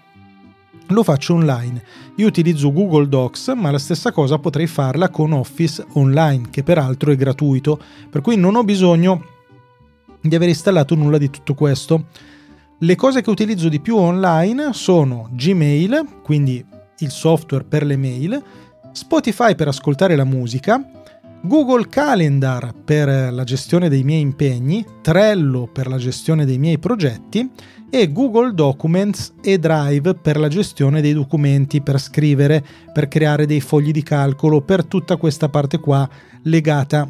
lo 0.91 1.03
faccio 1.03 1.35
online. 1.35 1.83
Io 2.17 2.27
utilizzo 2.27 2.73
Google 2.73 3.09
Docs, 3.09 3.53
ma 3.57 3.71
la 3.71 3.79
stessa 3.79 4.13
cosa 4.13 4.39
potrei 4.39 4.67
farla 4.67 5.09
con 5.09 5.33
Office 5.33 5.85
online, 5.93 6.49
che 6.51 6.63
peraltro 6.63 7.13
è 7.13 7.17
gratuito, 7.17 7.81
per 8.09 8.21
cui 8.21 8.37
non 8.37 8.57
ho 8.57 8.65
bisogno 8.65 9.25
di 10.21 10.35
aver 10.35 10.49
installato 10.49 10.95
nulla 10.95 11.19
di 11.19 11.31
tutto 11.31 11.55
questo. 11.55 12.07
Le 12.79 12.95
cose 12.95 13.23
che 13.23 13.31
utilizzo 13.31 13.69
di 13.69 13.81
più 13.81 13.97
online 13.97 14.73
sono 14.73 15.29
Gmail, 15.33 16.21
quindi 16.23 16.65
il 16.99 17.11
software 17.11 17.65
per 17.65 17.85
le 17.85 17.97
mail, 17.97 18.43
Spotify 18.93 19.55
per 19.55 19.69
ascoltare 19.69 20.17
la 20.17 20.25
musica, 20.25 20.83
Google 21.43 21.89
Calendar 21.89 22.75
per 22.85 23.33
la 23.33 23.45
gestione 23.45 23.89
dei 23.89 24.05
miei 24.05 24.21
impegni, 24.21 24.85
Trello 25.01 25.67
per 25.73 25.87
la 25.87 25.97
gestione 25.97 26.45
dei 26.45 26.59
miei 26.59 26.79
progetti 26.79 27.51
e 27.89 28.13
Google 28.13 28.53
Documents 28.53 29.33
e 29.43 29.59
Drive 29.59 30.15
per 30.15 30.39
la 30.39 30.49
gestione 30.49 31.01
dei 31.01 31.15
documenti, 31.15 31.81
per 31.81 31.99
scrivere, 31.99 32.63
per 32.93 33.09
creare 33.09 33.47
dei 33.47 33.61
fogli 33.61 33.91
di 33.91 34.03
calcolo, 34.03 34.61
per 34.61 34.85
tutta 34.85 35.17
questa 35.17 35.49
parte 35.49 35.79
qua 35.79 36.09
legata 36.43 37.09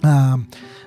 a, 0.00 0.38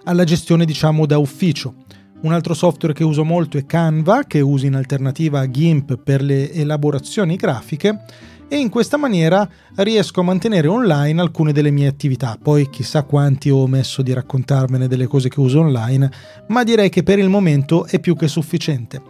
alla 0.03 0.23
gestione 0.25 0.65
diciamo 0.65 1.05
da 1.05 1.17
ufficio. 1.17 1.75
Un 2.23 2.33
altro 2.33 2.53
software 2.53 2.93
che 2.93 3.05
uso 3.05 3.23
molto 3.23 3.57
è 3.57 3.65
Canva, 3.65 4.25
che 4.27 4.41
uso 4.41 4.65
in 4.65 4.75
alternativa 4.75 5.39
a 5.39 5.49
GIMP 5.49 5.97
per 5.97 6.21
le 6.21 6.51
elaborazioni 6.51 7.37
grafiche 7.37 8.03
e 8.51 8.57
in 8.57 8.67
questa 8.67 8.97
maniera 8.97 9.47
riesco 9.75 10.19
a 10.19 10.23
mantenere 10.23 10.67
online 10.67 11.21
alcune 11.21 11.53
delle 11.53 11.71
mie 11.71 11.87
attività. 11.87 12.37
Poi 12.37 12.69
chissà 12.69 13.03
quanti 13.03 13.49
ho 13.49 13.59
omesso 13.59 14.01
di 14.01 14.11
raccontarvene 14.11 14.89
delle 14.89 15.07
cose 15.07 15.29
che 15.29 15.39
uso 15.39 15.61
online, 15.61 16.11
ma 16.47 16.65
direi 16.65 16.89
che 16.89 17.01
per 17.01 17.17
il 17.17 17.29
momento 17.29 17.85
è 17.85 18.01
più 18.01 18.13
che 18.13 18.27
sufficiente. 18.27 19.01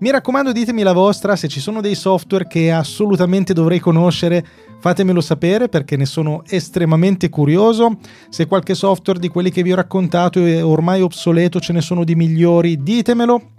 Mi 0.00 0.10
raccomando 0.10 0.52
ditemi 0.52 0.82
la 0.82 0.92
vostra, 0.92 1.34
se 1.34 1.48
ci 1.48 1.60
sono 1.60 1.80
dei 1.80 1.94
software 1.94 2.46
che 2.46 2.70
assolutamente 2.70 3.54
dovrei 3.54 3.78
conoscere, 3.78 4.44
fatemelo 4.78 5.22
sapere 5.22 5.70
perché 5.70 5.96
ne 5.96 6.04
sono 6.04 6.42
estremamente 6.46 7.30
curioso. 7.30 7.96
Se 8.28 8.44
qualche 8.44 8.74
software 8.74 9.18
di 9.18 9.28
quelli 9.28 9.50
che 9.50 9.62
vi 9.62 9.72
ho 9.72 9.76
raccontato 9.76 10.44
è 10.44 10.62
ormai 10.62 11.00
obsoleto, 11.00 11.58
ce 11.58 11.72
ne 11.72 11.80
sono 11.80 12.04
di 12.04 12.14
migliori, 12.14 12.82
ditemelo. 12.82 13.52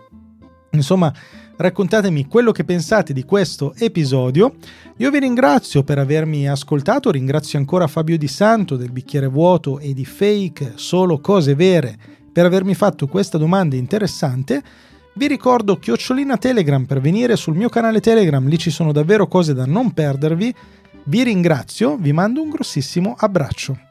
Insomma, 0.73 1.11
raccontatemi 1.61 2.27
quello 2.27 2.51
che 2.51 2.63
pensate 2.63 3.13
di 3.13 3.23
questo 3.23 3.73
episodio. 3.77 4.55
Io 4.97 5.11
vi 5.11 5.19
ringrazio 5.19 5.83
per 5.83 5.99
avermi 5.99 6.49
ascoltato, 6.49 7.11
ringrazio 7.11 7.59
ancora 7.59 7.87
Fabio 7.87 8.17
Di 8.17 8.27
Santo 8.27 8.75
del 8.75 8.91
bicchiere 8.91 9.27
vuoto 9.27 9.79
e 9.79 9.93
di 9.93 10.03
Fake 10.03 10.73
Solo 10.75 11.19
Cose 11.19 11.55
Vere 11.55 11.97
per 12.31 12.45
avermi 12.45 12.73
fatto 12.73 13.07
questa 13.07 13.37
domanda 13.37 13.75
interessante. 13.75 14.61
Vi 15.13 15.27
ricordo 15.27 15.77
chiocciolina 15.77 16.37
Telegram 16.37 16.85
per 16.85 16.99
venire 16.99 17.35
sul 17.35 17.55
mio 17.55 17.69
canale 17.69 17.99
Telegram, 17.99 18.45
lì 18.47 18.57
ci 18.57 18.71
sono 18.71 18.91
davvero 18.91 19.27
cose 19.27 19.53
da 19.53 19.65
non 19.65 19.91
perdervi. 19.91 20.53
Vi 21.03 21.23
ringrazio, 21.23 21.97
vi 21.97 22.11
mando 22.11 22.41
un 22.41 22.49
grossissimo 22.49 23.15
abbraccio. 23.17 23.90